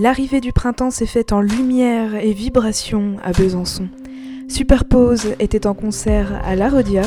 L'arrivée 0.00 0.40
du 0.40 0.52
printemps 0.52 0.92
s'est 0.92 1.06
faite 1.06 1.32
en 1.32 1.40
lumière 1.40 2.14
et 2.14 2.32
vibration 2.32 3.16
à 3.24 3.32
Besançon. 3.32 3.88
Superpose 4.48 5.34
était 5.40 5.66
en 5.66 5.74
concert 5.74 6.40
à 6.44 6.54
La 6.54 6.68
Rodia 6.68 7.02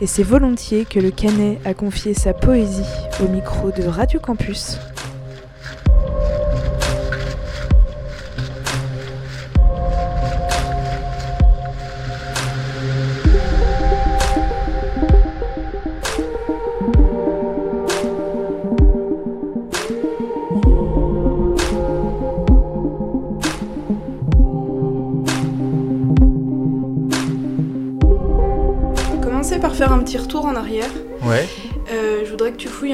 et 0.00 0.06
c'est 0.06 0.22
volontiers 0.22 0.84
que 0.84 1.00
le 1.00 1.10
Canet 1.10 1.58
a 1.64 1.74
confié 1.74 2.14
sa 2.14 2.34
poésie 2.34 2.86
au 3.20 3.26
micro 3.26 3.72
de 3.72 3.82
Radio 3.82 4.20
Campus. 4.20 4.78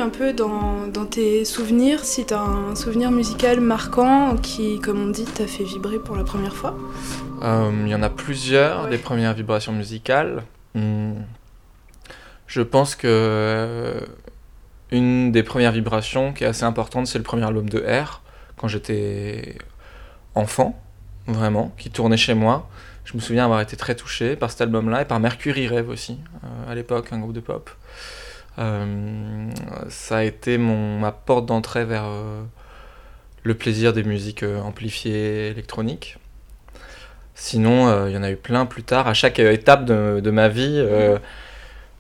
Un 0.05 0.10
peu 0.10 0.34
dans, 0.34 0.86
dans 0.86 1.06
tes 1.06 1.47
souvenirs, 1.47 2.05
si 2.05 2.27
tu 2.27 2.34
as 2.34 2.42
un 2.42 2.74
souvenir 2.74 3.10
musical 3.10 3.60
marquant 3.60 4.36
qui, 4.36 4.78
comme 4.78 5.02
on 5.02 5.08
dit, 5.08 5.24
t'a 5.24 5.47
fait 5.47 5.64
vibrer 5.64 5.98
pour 5.98 6.14
la 6.14 6.24
première 6.24 6.55
fois? 6.55 6.77
Euh, 7.42 7.72
il 7.86 7.88
y 7.88 7.94
en 7.94 8.02
a 8.02 8.10
plusieurs, 8.10 8.88
des 8.88 8.98
premières 8.98 9.32
vibrations 9.32 9.72
musicales. 9.72 10.42
Hmm. 10.75 11.14
Je 12.47 12.60
pense 12.60 12.97
que 12.97 13.06
euh, 13.08 14.00
une 14.91 15.32
des 15.32 15.42
premières 15.42 15.72
vibrations 15.72 16.34
qui 16.34 16.44
est 16.44 16.48
assez 16.48 16.64
importante, 16.64 17.06
c'est 17.06 17.19
le 17.19 17.25
premier 17.25 17.44
album 17.44 17.70
de 17.70 17.78
R, 17.78 18.20
quand 18.58 18.69
j'étais 18.69 19.56
enfant, 20.34 20.78
vraiment, 21.27 21.72
qui 21.78 21.88
tournait 21.88 22.19
chez 22.19 22.34
moi. 22.34 22.69
Je 23.06 23.14
me 23.14 23.20
souviens 23.20 23.47
avoir 23.47 23.62
été 23.62 23.77
très 23.78 23.94
touché 23.94 24.36
par 24.36 24.50
cet 24.50 24.60
album-là 24.60 25.00
et 25.02 25.05
par 25.06 25.19
Mercury 25.19 25.66
Rêve 25.66 25.88
aussi, 25.88 26.19
euh, 26.44 26.70
à 26.70 26.75
l'époque, 26.75 27.08
un 27.12 27.20
groupe 27.20 27.32
de 27.32 27.41
pop. 27.41 27.70
Euh, 28.58 29.50
ça 29.88 30.19
a 30.19 30.22
été 30.22 30.58
mon, 30.58 30.98
ma 30.98 31.12
porte 31.12 31.47
d'entrée 31.47 31.84
vers 31.84 32.05
euh, 32.06 32.42
le 33.42 33.55
plaisir 33.55 33.92
des 33.92 34.05
musiques 34.05 34.44
amplifiées 34.44 35.48
électroniques. 35.48 36.19
Sinon, 37.34 38.06
il 38.06 38.12
y 38.12 38.16
en 38.16 38.22
a 38.22 38.30
eu 38.30 38.36
plein 38.36 38.64
plus 38.64 38.84
tard. 38.84 39.08
À 39.08 39.14
chaque 39.14 39.41
étape 39.41 39.84
de, 39.84 40.20
de 40.20 40.30
ma 40.30 40.48
vie, 40.48 40.80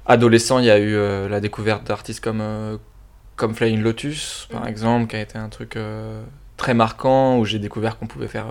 adolescent, 0.06 0.60
il 0.60 0.66
y 0.66 0.70
a 0.70 0.78
eu 0.78 0.96
la 1.28 1.40
découverte 1.40 1.84
d'artistes 1.84 2.22
comme, 2.22 2.78
comme 3.34 3.52
Flying 3.52 3.82
Lotus, 3.82 4.46
par 4.52 4.68
exemple, 4.68 5.08
qui 5.08 5.16
a 5.16 5.20
été 5.20 5.36
un 5.36 5.48
truc 5.48 5.76
très 6.56 6.72
marquant, 6.72 7.38
où 7.38 7.44
j'ai 7.44 7.58
découvert 7.58 7.98
qu'on 7.98 8.06
pouvait 8.06 8.28
faire 8.28 8.46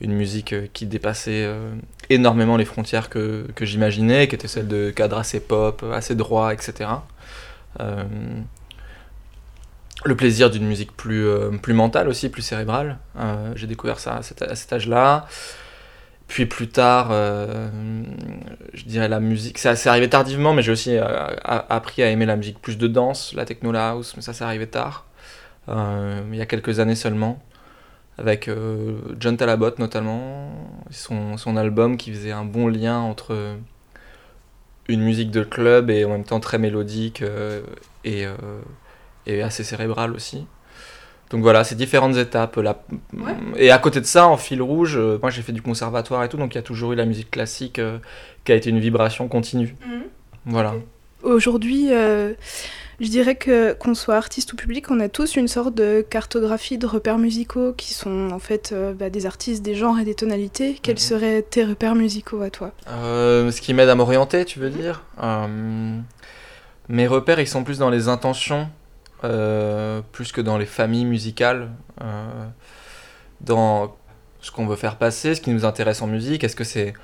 une 0.00 0.12
musique 0.12 0.52
euh, 0.52 0.66
qui 0.72 0.86
dépassait 0.86 1.44
euh, 1.44 1.74
énormément 2.10 2.56
les 2.56 2.64
frontières 2.64 3.08
que, 3.10 3.46
que 3.54 3.64
j'imaginais, 3.64 4.28
qui 4.28 4.34
était 4.34 4.48
celle 4.48 4.68
de 4.68 4.90
cadres 4.90 5.18
assez 5.18 5.40
pop, 5.40 5.84
assez 5.92 6.14
droit, 6.14 6.52
etc. 6.52 6.90
Euh, 7.80 8.04
le 10.04 10.16
plaisir 10.16 10.50
d'une 10.50 10.66
musique 10.66 10.96
plus, 10.96 11.26
plus 11.60 11.74
mentale 11.74 12.08
aussi, 12.08 12.28
plus 12.28 12.42
cérébrale. 12.42 12.98
J'ai 13.56 13.66
découvert 13.66 13.98
ça 13.98 14.16
à 14.16 14.22
cet, 14.22 14.72
âge-là. 14.72 15.26
Puis 16.28 16.46
plus 16.46 16.68
tard, 16.68 17.10
je 17.10 18.84
dirais 18.84 19.08
la 19.08 19.18
musique. 19.18 19.58
Ça 19.58 19.74
s'est 19.74 19.88
arrivé 19.88 20.08
tardivement, 20.08 20.54
mais 20.54 20.62
j'ai 20.62 20.70
aussi 20.70 20.96
appris 21.44 22.04
à 22.04 22.10
aimer 22.10 22.26
la 22.26 22.36
musique 22.36 22.62
plus 22.62 22.78
de 22.78 22.86
danse, 22.86 23.34
la 23.34 23.44
techno, 23.44 23.72
la 23.72 23.88
house, 23.88 24.14
mais 24.14 24.22
ça 24.22 24.32
s'est 24.32 24.44
arrivé 24.44 24.68
tard. 24.68 25.04
il 25.66 26.36
y 26.36 26.40
a 26.40 26.46
quelques 26.46 26.78
années 26.78 26.94
seulement 26.94 27.42
avec 28.18 28.48
euh, 28.48 28.98
John 29.18 29.36
Talabot 29.36 29.70
notamment, 29.78 30.50
son, 30.90 31.36
son, 31.36 31.56
album 31.56 31.96
qui 31.96 32.12
faisait 32.12 32.32
un 32.32 32.44
bon 32.44 32.66
lien 32.66 32.98
entre 32.98 33.56
une 34.88 35.02
musique 35.02 35.30
de 35.30 35.42
club 35.42 35.90
et 35.90 36.04
en 36.04 36.10
même 36.10 36.24
temps 36.24 36.40
très 36.40 36.58
mélodique 36.58 37.22
euh, 37.22 37.60
et, 38.04 38.26
euh, 38.26 38.34
et, 39.26 39.42
assez 39.42 39.64
cérébrale 39.64 40.12
aussi. 40.12 40.46
Donc 41.30 41.42
voilà, 41.42 41.62
ces 41.62 41.74
différentes 41.74 42.16
étapes. 42.16 42.58
Et 43.56 43.70
à 43.70 43.78
côté 43.78 44.00
de 44.00 44.06
ça, 44.06 44.26
en 44.26 44.38
fil 44.38 44.62
rouge, 44.62 44.98
moi 45.20 45.28
j'ai 45.28 45.42
fait 45.42 45.52
du 45.52 45.60
conservatoire 45.60 46.24
et 46.24 46.28
tout, 46.30 46.38
donc 46.38 46.54
il 46.54 46.56
y 46.56 46.58
a 46.58 46.62
toujours 46.62 46.92
eu 46.92 46.96
la 46.96 47.04
musique 47.04 47.30
classique 47.30 47.80
qui 48.44 48.52
a 48.52 48.54
été 48.54 48.70
une 48.70 48.78
vibration 48.78 49.28
continue. 49.28 49.76
Mhm. 49.86 50.04
Voilà. 50.46 50.74
Aujourd'hui, 51.22 51.90
je 53.00 53.08
dirais 53.08 53.36
que 53.36 53.74
qu'on 53.74 53.94
soit 53.94 54.16
artiste 54.16 54.52
ou 54.52 54.56
public, 54.56 54.90
on 54.90 54.98
a 54.98 55.08
tous 55.08 55.36
une 55.36 55.46
sorte 55.46 55.74
de 55.74 56.04
cartographie 56.08 56.78
de 56.78 56.86
repères 56.86 57.18
musicaux 57.18 57.72
qui 57.72 57.94
sont 57.94 58.30
en 58.32 58.40
fait 58.40 58.70
euh, 58.72 58.92
bah, 58.92 59.08
des 59.08 59.24
artistes, 59.24 59.62
des 59.62 59.76
genres 59.76 60.00
et 60.00 60.04
des 60.04 60.14
tonalités. 60.14 60.76
Quels 60.82 60.96
mhm. 60.96 61.00
seraient 61.00 61.42
tes 61.42 61.64
repères 61.64 61.94
musicaux 61.94 62.42
à 62.42 62.50
toi? 62.50 62.72
Euh, 62.88 63.52
Ce 63.52 63.60
qui 63.60 63.72
m'aide 63.72 63.88
à 63.88 63.94
m'orienter, 63.94 64.44
tu 64.44 64.58
veux 64.58 64.70
dire? 64.70 65.04
Euh, 65.22 65.98
Mes 66.88 67.06
repères, 67.06 67.38
ils 67.38 67.46
sont 67.46 67.62
plus 67.62 67.78
dans 67.78 67.90
les 67.90 68.08
intentions, 68.08 68.68
plus 69.20 70.32
que 70.32 70.40
dans 70.40 70.58
les 70.58 70.66
familles 70.66 71.04
musicales, 71.04 71.70
dans 73.40 73.96
ce 74.40 74.50
qu'on 74.50 74.66
veut 74.66 74.76
faire 74.76 74.96
passer, 74.96 75.36
ce 75.36 75.40
qui 75.40 75.50
nous 75.50 75.64
intéresse 75.64 76.02
en 76.02 76.08
musique. 76.08 76.42
Est-ce 76.42 76.56
que 76.56 76.64
c'est 76.64 76.94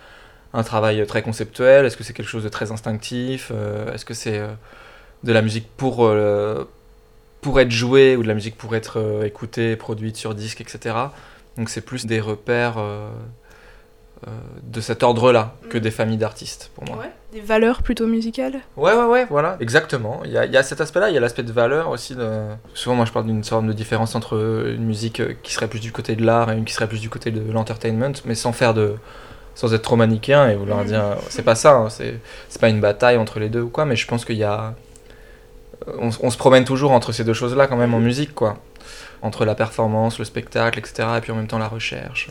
un 0.54 0.62
travail 0.62 1.04
très 1.06 1.20
conceptuel 1.20 1.84
Est-ce 1.84 1.98
que 1.98 2.04
c'est 2.04 2.14
quelque 2.14 2.28
chose 2.28 2.44
de 2.44 2.48
très 2.48 2.72
instinctif 2.72 3.52
Est-ce 3.92 4.06
que 4.06 4.14
c'est 4.14 4.40
de 5.24 5.32
la 5.32 5.42
musique 5.42 5.68
pour, 5.76 6.04
euh, 6.04 6.64
pour 7.40 7.60
être 7.60 7.70
jouée 7.70 8.16
ou 8.16 8.22
de 8.22 8.28
la 8.28 8.34
musique 8.34 8.56
pour 8.56 8.76
être 8.76 9.00
euh, 9.00 9.24
écoutée, 9.24 9.74
produite 9.74 10.16
sur 10.16 10.34
disque, 10.34 10.60
etc. 10.60 10.94
Donc 11.56 11.70
c'est 11.70 11.80
plus 11.80 12.06
des 12.06 12.20
repères 12.20 12.76
euh, 12.78 13.08
de 14.62 14.80
cet 14.80 15.02
ordre-là 15.02 15.54
que 15.70 15.78
mm. 15.78 15.80
des 15.80 15.90
familles 15.90 16.18
d'artistes 16.18 16.70
pour 16.74 16.84
moi. 16.84 16.98
Ouais, 16.98 17.10
des 17.32 17.40
valeurs 17.40 17.82
plutôt 17.82 18.06
musicales 18.06 18.60
Ouais, 18.76 18.92
ouais, 18.92 19.04
ouais, 19.04 19.26
voilà, 19.28 19.56
exactement. 19.60 20.20
Il 20.24 20.30
y 20.30 20.38
a, 20.38 20.44
y 20.44 20.56
a 20.56 20.62
cet 20.62 20.80
aspect-là, 20.80 21.08
il 21.08 21.14
y 21.14 21.18
a 21.18 21.20
l'aspect 21.20 21.42
de 21.42 21.52
valeur 21.52 21.88
aussi. 21.88 22.14
De... 22.14 22.28
Souvent, 22.74 22.96
moi 22.96 23.06
je 23.06 23.12
parle 23.12 23.26
d'une 23.26 23.44
sorte 23.44 23.66
de 23.66 23.72
différence 23.72 24.14
entre 24.14 24.36
une 24.68 24.84
musique 24.84 25.22
qui 25.42 25.52
serait 25.52 25.68
plus 25.68 25.80
du 25.80 25.92
côté 25.92 26.16
de 26.16 26.24
l'art 26.24 26.52
et 26.52 26.56
une 26.56 26.64
qui 26.64 26.74
serait 26.74 26.88
plus 26.88 27.00
du 27.00 27.08
côté 27.08 27.30
de 27.30 27.50
l'entertainment, 27.50 28.12
mais 28.26 28.34
sans 28.34 28.52
faire 28.52 28.74
de 28.74 28.96
sans 29.54 29.72
être 29.72 29.82
trop 29.82 29.96
manichéen 29.96 30.48
et 30.48 30.56
vouloir 30.56 30.84
mm. 30.84 30.86
dire 30.86 31.16
c'est 31.28 31.42
pas 31.42 31.54
ça, 31.54 31.74
hein, 31.74 31.88
c'est 31.90 32.60
pas 32.60 32.68
une 32.68 32.80
bataille 32.80 33.16
entre 33.16 33.38
les 33.38 33.48
deux 33.48 33.62
ou 33.62 33.68
quoi, 33.68 33.84
mais 33.84 33.96
je 33.96 34.06
pense 34.06 34.24
qu'il 34.24 34.36
y 34.36 34.44
a, 34.44 34.74
on, 35.98 36.30
se 36.30 36.36
promène 36.36 36.64
toujours 36.64 36.92
entre 36.92 37.12
ces 37.12 37.24
deux 37.24 37.34
choses-là 37.34 37.66
quand 37.66 37.76
même 37.76 37.94
en 37.94 38.00
musique, 38.00 38.34
quoi. 38.34 38.58
Entre 39.22 39.44
la 39.44 39.54
performance, 39.54 40.18
le 40.18 40.24
spectacle, 40.24 40.78
etc. 40.78 41.08
Et 41.18 41.20
puis 41.20 41.32
en 41.32 41.36
même 41.36 41.46
temps 41.46 41.58
la 41.58 41.68
recherche. 41.68 42.28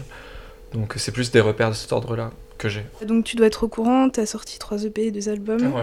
Donc 0.74 0.94
c'est 0.98 1.12
plus 1.12 1.32
des 1.32 1.40
repères 1.40 1.70
de 1.70 1.76
cet 1.76 1.92
ordre-là 1.92 2.32
que 2.58 2.70
j'ai. 2.70 2.86
Donc 3.06 3.26
tu 3.26 3.36
dois 3.36 3.48
être 3.48 3.64
au 3.64 3.68
courant, 3.68 4.10
tu 4.10 4.20
as 4.20 4.26
sorti 4.26 4.60
3 4.60 4.86
EP 4.86 5.08
et 5.08 5.12
2 5.12 5.30
albums. 5.30 5.74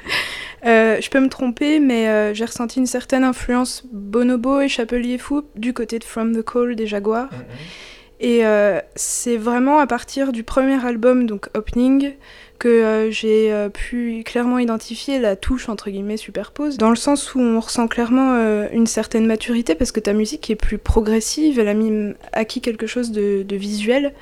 euh, 0.66 1.00
je 1.00 1.10
peux 1.10 1.20
me 1.20 1.28
tromper, 1.28 1.80
mais 1.80 2.08
euh, 2.08 2.34
j'ai 2.34 2.44
ressenti 2.44 2.78
une 2.78 2.86
certaine 2.86 3.24
influence 3.24 3.84
Bonobo 3.92 4.60
et 4.60 4.68
Chapelier 4.68 5.18
Fou 5.18 5.44
du 5.54 5.72
côté 5.72 5.98
de 5.98 6.04
From 6.04 6.36
the 6.36 6.44
Call 6.44 6.76
des 6.76 6.86
Jaguars. 6.86 7.30
Mm-hmm. 7.30 7.91
Et 8.22 8.46
euh, 8.46 8.78
c'est 8.94 9.36
vraiment 9.36 9.80
à 9.80 9.86
partir 9.88 10.30
du 10.30 10.44
premier 10.44 10.86
album, 10.86 11.26
donc 11.26 11.48
Opening, 11.54 12.12
que 12.60 12.68
euh, 12.68 13.10
j'ai 13.10 13.52
euh, 13.52 13.68
pu 13.68 14.22
clairement 14.24 14.60
identifier 14.60 15.18
la 15.18 15.34
touche 15.34 15.68
entre 15.68 15.90
guillemets 15.90 16.16
superpose, 16.16 16.78
dans 16.78 16.90
le 16.90 16.96
sens 16.96 17.34
où 17.34 17.40
on 17.40 17.58
ressent 17.58 17.88
clairement 17.88 18.38
une 18.70 18.86
certaine 18.86 19.26
maturité 19.26 19.74
parce 19.74 19.90
que 19.90 19.98
ta 19.98 20.12
musique 20.12 20.48
est 20.50 20.56
plus 20.56 20.78
progressive, 20.78 21.58
elle 21.58 21.66
a 21.66 21.74
mis, 21.74 22.14
acquis 22.32 22.60
quelque 22.60 22.86
chose 22.86 23.10
de, 23.10 23.44
visuel. 23.50 24.14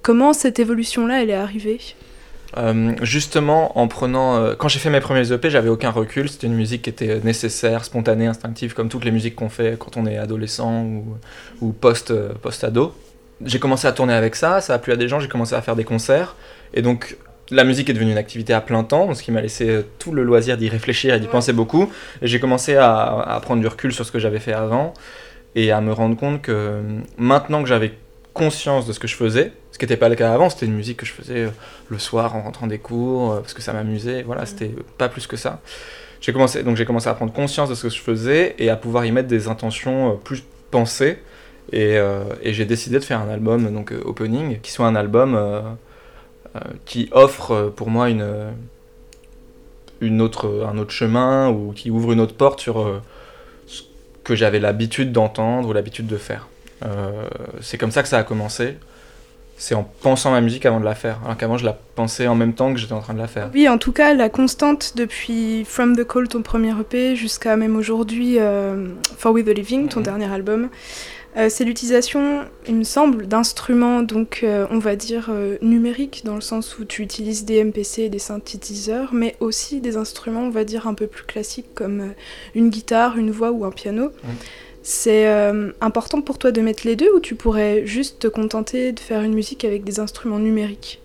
Comment 0.00 0.32
cette 0.32 0.58
évolution-là, 0.58 1.22
elle 1.22 1.30
est 1.30 1.34
arrivée? 1.34 1.78
Justement, 3.02 3.78
en 3.78 3.86
prenant. 3.86 4.54
quand 4.56 4.68
j'ai 4.68 4.78
fait 4.78 4.88
mes 4.88 5.00
premiers 5.00 5.30
EP, 5.30 5.50
j'avais 5.50 5.68
aucun 5.68 5.90
recul. 5.90 6.30
C'était 6.30 6.46
une 6.46 6.54
musique 6.54 6.82
qui 6.82 6.90
était 6.90 7.20
nécessaire, 7.22 7.84
spontanée, 7.84 8.26
instinctive, 8.26 8.72
comme 8.72 8.88
toutes 8.88 9.04
les 9.04 9.10
musiques 9.10 9.34
qu'on 9.34 9.50
fait 9.50 9.76
quand 9.78 9.98
on 9.98 10.06
est 10.06 10.16
adolescent 10.16 10.84
ou, 10.84 11.04
ou 11.60 11.72
post-ado. 11.72 12.32
Post 12.40 12.96
j'ai 13.44 13.58
commencé 13.58 13.86
à 13.86 13.92
tourner 13.92 14.14
avec 14.14 14.34
ça, 14.34 14.60
ça 14.60 14.74
a 14.74 14.78
plu 14.78 14.92
à 14.92 14.96
des 14.96 15.08
gens, 15.08 15.20
j'ai 15.20 15.28
commencé 15.28 15.54
à 15.54 15.62
faire 15.62 15.76
des 15.76 15.84
concerts. 15.84 16.36
Et 16.74 16.82
donc, 16.82 17.16
la 17.50 17.64
musique 17.64 17.88
est 17.90 17.92
devenue 17.92 18.12
une 18.12 18.18
activité 18.18 18.52
à 18.52 18.60
plein 18.60 18.82
temps, 18.82 19.12
ce 19.14 19.22
qui 19.22 19.30
m'a 19.30 19.40
laissé 19.40 19.68
euh, 19.68 19.82
tout 19.98 20.12
le 20.12 20.22
loisir 20.22 20.56
d'y 20.56 20.68
réfléchir 20.68 21.14
et 21.14 21.20
d'y 21.20 21.28
penser 21.28 21.52
beaucoup. 21.52 21.90
Et 22.22 22.26
j'ai 22.26 22.40
commencé 22.40 22.76
à, 22.76 23.38
prendre 23.42 23.60
du 23.60 23.66
recul 23.66 23.92
sur 23.92 24.04
ce 24.04 24.12
que 24.12 24.18
j'avais 24.18 24.40
fait 24.40 24.52
avant 24.52 24.94
et 25.54 25.70
à 25.70 25.80
me 25.80 25.92
rendre 25.92 26.16
compte 26.16 26.42
que 26.42 26.52
euh, 26.52 26.82
maintenant 27.18 27.62
que 27.62 27.68
j'avais 27.68 27.92
conscience 28.34 28.86
de 28.86 28.92
ce 28.92 28.98
que 28.98 29.08
je 29.08 29.14
faisais, 29.14 29.52
ce 29.72 29.78
qui 29.78 29.84
n'était 29.84 29.96
pas 29.96 30.08
le 30.08 30.14
cas 30.14 30.32
avant, 30.32 30.50
c'était 30.50 30.66
une 30.66 30.74
musique 30.74 30.98
que 30.98 31.06
je 31.06 31.12
faisais 31.12 31.44
euh, 31.44 31.50
le 31.88 31.98
soir 31.98 32.34
en 32.34 32.42
rentrant 32.42 32.66
des 32.66 32.78
cours 32.78 33.36
parce 33.40 33.54
que 33.54 33.62
ça 33.62 33.72
m'amusait. 33.72 34.22
Voilà, 34.22 34.44
c'était 34.46 34.74
pas 34.98 35.08
plus 35.08 35.26
que 35.26 35.36
ça. 35.36 35.60
J'ai 36.20 36.32
commencé 36.32 36.62
donc 36.62 36.76
j'ai 36.76 36.86
commencé 36.86 37.08
à 37.08 37.14
prendre 37.14 37.32
conscience 37.32 37.68
de 37.68 37.74
ce 37.74 37.84
que 37.84 37.88
je 37.90 38.00
faisais 38.00 38.56
et 38.58 38.70
à 38.70 38.76
pouvoir 38.76 39.04
y 39.04 39.12
mettre 39.12 39.28
des 39.28 39.48
intentions 39.48 40.18
plus 40.24 40.42
pensées. 40.70 41.18
Et, 41.72 41.96
et 42.42 42.52
j'ai 42.52 42.64
décidé 42.64 42.98
de 42.98 43.04
faire 43.04 43.20
un 43.20 43.28
album 43.28 43.72
donc 43.72 43.92
opening 44.04 44.60
qui 44.60 44.70
soit 44.70 44.86
un 44.86 44.94
album 44.94 45.36
euh, 46.56 46.60
qui 46.84 47.08
offre 47.12 47.50
euh, 47.50 47.70
pour 47.70 47.90
moi 47.90 48.08
une, 48.08 48.24
une 50.00 50.22
autre, 50.22 50.66
un 50.66 50.78
autre 50.78 50.92
chemin 50.92 51.50
ou 51.50 51.72
qui 51.72 51.90
ouvre 51.90 52.12
une 52.12 52.20
autre 52.20 52.34
porte 52.34 52.60
sur 52.60 52.80
euh, 52.80 53.02
ce 53.66 53.82
que 54.24 54.34
j'avais 54.34 54.60
l'habitude 54.60 55.12
d'entendre 55.12 55.68
ou 55.68 55.72
l'habitude 55.72 56.06
de 56.06 56.16
faire. 56.16 56.48
c'est 57.60 57.78
comme 57.78 57.90
ça 57.90 58.02
que 58.02 58.08
ça 58.08 58.18
a 58.18 58.22
commencé 58.22 58.76
c'est 59.58 59.74
en 59.74 59.84
pensant 60.02 60.30
ma 60.32 60.42
musique 60.42 60.66
avant 60.66 60.80
de 60.80 60.84
la 60.84 60.94
faire, 60.94 61.18
alors 61.24 61.36
qu'avant 61.36 61.56
je 61.56 61.64
la 61.64 61.72
pensais 61.72 62.26
en 62.26 62.34
même 62.34 62.52
temps 62.52 62.74
que 62.74 62.78
j'étais 62.78 62.92
en 62.92 63.00
train 63.00 63.14
de 63.14 63.18
la 63.18 63.26
faire. 63.26 63.50
Oui, 63.54 63.68
en 63.68 63.78
tout 63.78 63.92
cas, 63.92 64.12
la 64.12 64.28
constante 64.28 64.92
depuis 64.96 65.64
From 65.64 65.96
the 65.96 66.04
Cold, 66.04 66.28
ton 66.28 66.42
premier 66.42 66.74
EP, 66.78 67.16
jusqu'à 67.16 67.56
même 67.56 67.74
aujourd'hui 67.74 68.38
euh, 68.38 68.88
For 69.16 69.32
With 69.32 69.46
the 69.46 69.56
Living, 69.56 69.88
ton 69.88 70.00
mhm. 70.00 70.04
dernier 70.04 70.30
album, 70.30 70.68
euh, 71.36 71.48
c'est 71.48 71.64
l'utilisation, 71.64 72.44
il 72.66 72.76
me 72.76 72.84
semble, 72.84 73.26
d'instruments, 73.26 74.02
donc 74.02 74.40
euh, 74.42 74.66
on 74.70 74.78
va 74.78 74.96
dire 74.96 75.30
numériques, 75.62 76.22
dans 76.24 76.34
le 76.34 76.40
sens 76.40 76.78
où 76.78 76.84
tu 76.84 77.02
utilises 77.02 77.44
des 77.44 77.62
MPC 77.62 78.02
et 78.02 78.08
des 78.08 78.18
synthétiseurs, 78.18 79.12
mais 79.12 79.36
aussi 79.40 79.80
des 79.80 79.96
instruments, 79.96 80.42
on 80.42 80.50
va 80.50 80.64
dire, 80.64 80.86
un 80.86 80.94
peu 80.94 81.06
plus 81.06 81.24
classiques, 81.24 81.74
comme 81.74 82.14
une 82.54 82.70
guitare, 82.70 83.18
une 83.18 83.30
voix 83.30 83.50
ou 83.50 83.64
un 83.64 83.70
piano. 83.70 84.12
C'est 84.88 85.26
euh, 85.26 85.72
important 85.80 86.22
pour 86.22 86.38
toi 86.38 86.52
de 86.52 86.60
mettre 86.60 86.86
les 86.86 86.94
deux 86.94 87.12
ou 87.12 87.18
tu 87.18 87.34
pourrais 87.34 87.84
juste 87.86 88.20
te 88.20 88.28
contenter 88.28 88.92
de 88.92 89.00
faire 89.00 89.20
une 89.22 89.34
musique 89.34 89.64
avec 89.64 89.82
des 89.82 89.98
instruments 89.98 90.38
numériques? 90.38 91.02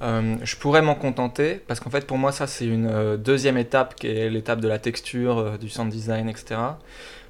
Euh, 0.00 0.36
je 0.42 0.56
pourrais 0.56 0.80
m'en 0.80 0.94
contenter 0.94 1.60
parce 1.66 1.78
qu'en 1.78 1.90
fait 1.90 2.06
pour 2.06 2.16
moi 2.16 2.32
ça 2.32 2.46
c'est 2.46 2.64
une 2.64 2.86
euh, 2.86 3.18
deuxième 3.18 3.58
étape 3.58 3.96
qui 3.96 4.06
est 4.06 4.30
l'étape 4.30 4.62
de 4.62 4.68
la 4.68 4.78
texture, 4.78 5.58
du 5.58 5.68
sound 5.68 5.90
design, 5.90 6.30
etc. 6.30 6.56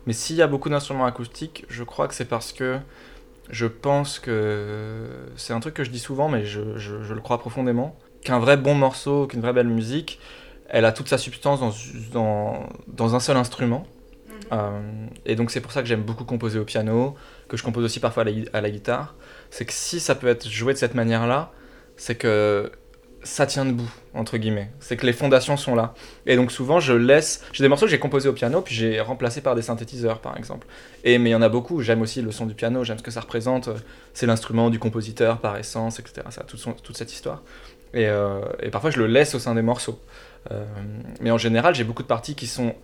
Mais 0.09 0.15
s'il 0.15 0.37
y 0.37 0.43
a 0.43 0.47
beaucoup 0.47 0.71
d'instruments 0.71 1.05
acoustiques, 1.05 1.67
je 1.69 1.85
crois 1.85 2.09
que 2.09 2.15
c'est 2.15 2.25
parce 2.25 2.55
que 2.55 2.79
je 3.51 3.67
pense 3.67 4.19
que 4.19 5.07
c'est 5.37 5.53
un 5.53 5.61
truc 5.61 5.75
que 5.75 5.85
je 5.85 5.91
dis 5.91 5.99
souvent, 5.99 6.31
mais 6.31 6.47
je, 6.47 6.63
le 6.63 7.21
crois 7.21 7.39
profondément, 7.39 7.95
qu'un 8.23 8.39
vrai 8.39 8.57
bon 8.57 8.75
morceau, 8.75 9.27
qu'une 9.27 9.43
vraie 9.43 9.53
belle 9.53 9.69
musique, 9.69 10.19
elle 10.71 10.87
a 10.87 10.93
toute 10.93 11.09
sa 11.09 11.19
substance 11.19 11.61
dans 12.11 13.15
un 13.15 13.21
seul 13.21 13.37
instrument. 13.37 13.87
Euh, 14.51 14.81
et 15.27 15.37
donc 15.37 15.51
c'est 15.51 15.61
pour 15.61 15.73
ça 15.73 15.83
que 15.83 15.89
j'aime 15.89 16.05
beaucoup 16.05 16.25
composer 16.25 16.59
au 16.59 16.65
piano, 16.65 17.15
que 17.47 17.59
je 17.59 17.63
compose 17.63 17.85
aussi 17.85 18.01
parfois 18.01 18.25
à 18.55 18.61
la, 18.63 18.71
guitare. 18.71 19.15
C'est 19.51 19.67
que 19.67 19.75
si 19.75 20.01
ça 20.01 20.15
peut 20.15 20.29
être 20.29 20.49
joué 20.49 20.73
de 20.73 20.79
cette 20.79 20.95
manière-là, 20.95 21.53
c'est 21.99 22.15
que 22.15 22.73
ça 23.29 23.47
tient 23.47 23.65
debout, 23.65 23.91
entre 24.15 24.39
guillemets. 24.39 24.71
C'est 24.81 24.97
que 24.97 25.07
les 25.07 25.13
fondations 25.13 25.57
sont 25.57 25.75
là. 25.75 25.95
Et 26.27 26.37
donc 26.37 26.51
souvent, 26.51 26.81
je 26.81 26.93
laisse... 26.95 27.45
J'ai 27.53 27.63
des 27.63 27.69
morceaux 27.69 27.87
que 27.87 27.91
j'ai 27.91 27.99
composés 27.99 28.29
au 28.29 28.33
piano, 28.33 28.63
puis 28.63 28.75
j'ai 28.75 29.01
remplacé 29.01 29.41
par 29.41 29.55
des 29.55 29.63
synthétiseurs, 29.63 30.21
par 30.21 30.37
exemple. 30.37 30.67
Et, 31.05 31.19
mais 31.19 31.31
il 31.31 31.33
y 31.33 31.37
en 31.37 31.43
a 31.43 31.49
beaucoup. 31.49 31.83
J'aime 31.83 32.01
aussi 32.01 32.23
le 32.23 32.33
son 32.33 32.47
du 32.47 32.55
piano, 32.55 32.85
j'aime 32.85 32.99
ce 32.99 33.03
que 33.03 33.11
ça 33.11 33.21
représente. 33.21 33.69
C'est 34.15 34.27
l'instrument 34.27 34.71
du 34.71 34.79
compositeur 34.79 35.39
par 35.39 35.57
essence, 35.57 36.01
etc. 36.01 36.27
Ça, 36.31 36.45
toute, 36.45 36.97
cette 36.97 37.13
histoire. 37.13 37.43
Et, 37.95 38.07
euh, 38.07 38.41
et, 38.63 38.71
parfois, 38.71 38.91
je 38.91 38.99
le 38.99 39.07
laisse 39.07 39.35
au 39.35 39.39
sein 39.39 39.55
des 39.55 39.63
morceaux. 39.63 40.01
Euh, 40.51 40.65
mais 41.21 41.31
en 41.31 41.39
général, 41.39 41.75
j'ai 41.75 41.85
beaucoup 41.85 42.03
de 42.03 42.09
parties 42.09 42.35
qui 42.35 42.47
sont 42.47 42.75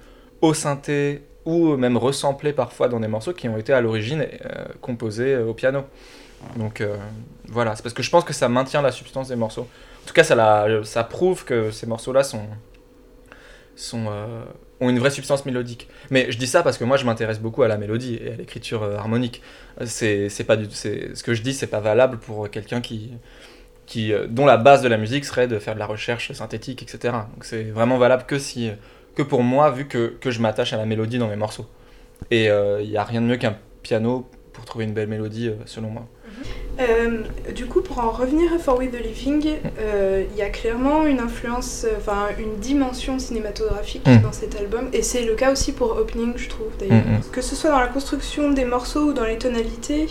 au 0.40 0.52
synthé, 0.54 1.22
ou 1.46 1.76
même 1.76 1.96
ressemblés 1.96 2.52
parfois 2.52 2.88
dans 2.88 3.00
des 3.00 3.08
morceaux 3.08 3.32
qui 3.32 3.48
ont 3.48 3.56
été 3.56 3.72
à 3.72 3.80
l'origine 3.80 4.26
euh, 4.44 4.64
composés 4.80 5.36
au 5.36 5.54
piano. 5.54 5.84
Donc 6.56 6.80
euh, 6.80 6.96
voilà, 7.48 7.76
c'est 7.76 7.82
parce 7.82 7.94
que 7.94 8.02
je 8.02 8.10
pense 8.10 8.24
que 8.24 8.32
ça 8.32 8.48
maintient 8.48 8.82
la 8.82 8.92
substance 8.92 9.28
des 9.28 9.36
morceaux. 9.36 9.68
En 10.02 10.06
tout 10.06 10.14
cas, 10.14 10.24
ça, 10.24 10.34
la, 10.34 10.84
ça 10.84 11.04
prouve 11.04 11.44
que 11.44 11.70
ces 11.70 11.86
morceaux-là 11.86 12.24
sont, 12.24 12.46
sont, 13.74 14.06
ont 14.80 14.90
une 14.90 14.98
vraie 14.98 15.10
substance 15.10 15.46
mélodique. 15.46 15.88
Mais 16.10 16.30
je 16.30 16.36
dis 16.36 16.46
ça 16.46 16.62
parce 16.62 16.76
que 16.76 16.84
moi, 16.84 16.98
je 16.98 17.06
m'intéresse 17.06 17.40
beaucoup 17.40 17.62
à 17.62 17.68
la 17.68 17.78
mélodie 17.78 18.18
et 18.22 18.32
à 18.32 18.36
l'écriture 18.36 18.82
harmonique. 18.82 19.40
C'est, 19.86 20.28
pas 20.46 20.56
ce 20.58 21.22
que 21.22 21.32
je 21.32 21.42
dis, 21.42 21.54
c'est 21.54 21.68
pas 21.68 21.80
valable 21.80 22.18
pour 22.18 22.50
quelqu'un 22.50 22.82
qui, 22.82 23.12
qui, 23.86 24.12
dont 24.28 24.44
la 24.44 24.58
base 24.58 24.82
de 24.82 24.88
la 24.88 24.98
musique 24.98 25.24
serait 25.24 25.48
de 25.48 25.58
faire 25.58 25.72
de 25.72 25.78
la 25.78 25.86
recherche 25.86 26.32
synthétique, 26.32 26.82
etc. 26.82 27.14
Donc 27.32 27.44
c'est 27.44 27.64
vraiment 27.64 27.96
valable 27.96 28.24
que 28.26 28.38
si 28.38 28.70
que 29.14 29.22
pour 29.22 29.42
moi, 29.42 29.70
vu 29.70 29.86
que, 29.86 30.16
que 30.20 30.30
je 30.30 30.40
m'attache 30.40 30.72
à 30.72 30.76
la 30.76 30.86
mélodie 30.86 31.18
dans 31.18 31.28
mes 31.28 31.36
morceaux. 31.36 31.66
Et 32.30 32.44
il 32.44 32.48
euh, 32.48 32.84
n'y 32.84 32.96
a 32.96 33.04
rien 33.04 33.20
de 33.20 33.26
mieux 33.26 33.36
qu'un 33.36 33.56
piano 33.82 34.28
pour 34.52 34.64
trouver 34.64 34.84
une 34.84 34.94
belle 34.94 35.08
mélodie, 35.08 35.48
euh, 35.48 35.56
selon 35.66 35.90
moi. 35.90 36.06
Euh, 36.80 37.22
du 37.54 37.66
coup, 37.66 37.82
pour 37.82 38.00
en 38.00 38.10
revenir 38.10 38.52
à 38.52 38.58
For 38.58 38.76
With 38.78 38.92
the 38.92 39.00
Living, 39.00 39.56
il 39.78 40.36
y 40.36 40.42
a 40.42 40.50
clairement 40.50 41.06
une 41.06 41.20
influence, 41.20 41.86
enfin 41.96 42.28
une 42.38 42.56
dimension 42.56 43.18
cinématographique 43.18 44.06
mm. 44.06 44.22
dans 44.22 44.32
cet 44.32 44.56
album, 44.56 44.88
et 44.92 45.02
c'est 45.02 45.24
le 45.24 45.34
cas 45.34 45.52
aussi 45.52 45.72
pour 45.72 45.96
Opening, 45.96 46.36
je 46.36 46.48
trouve 46.48 46.72
d'ailleurs. 46.78 47.06
Mm, 47.06 47.18
mm. 47.18 47.30
Que 47.32 47.42
ce 47.42 47.54
soit 47.54 47.70
dans 47.70 47.80
la 47.80 47.88
construction 47.88 48.50
des 48.50 48.64
morceaux 48.64 49.10
ou 49.10 49.12
dans 49.12 49.24
les 49.24 49.38
tonalités, 49.38 50.08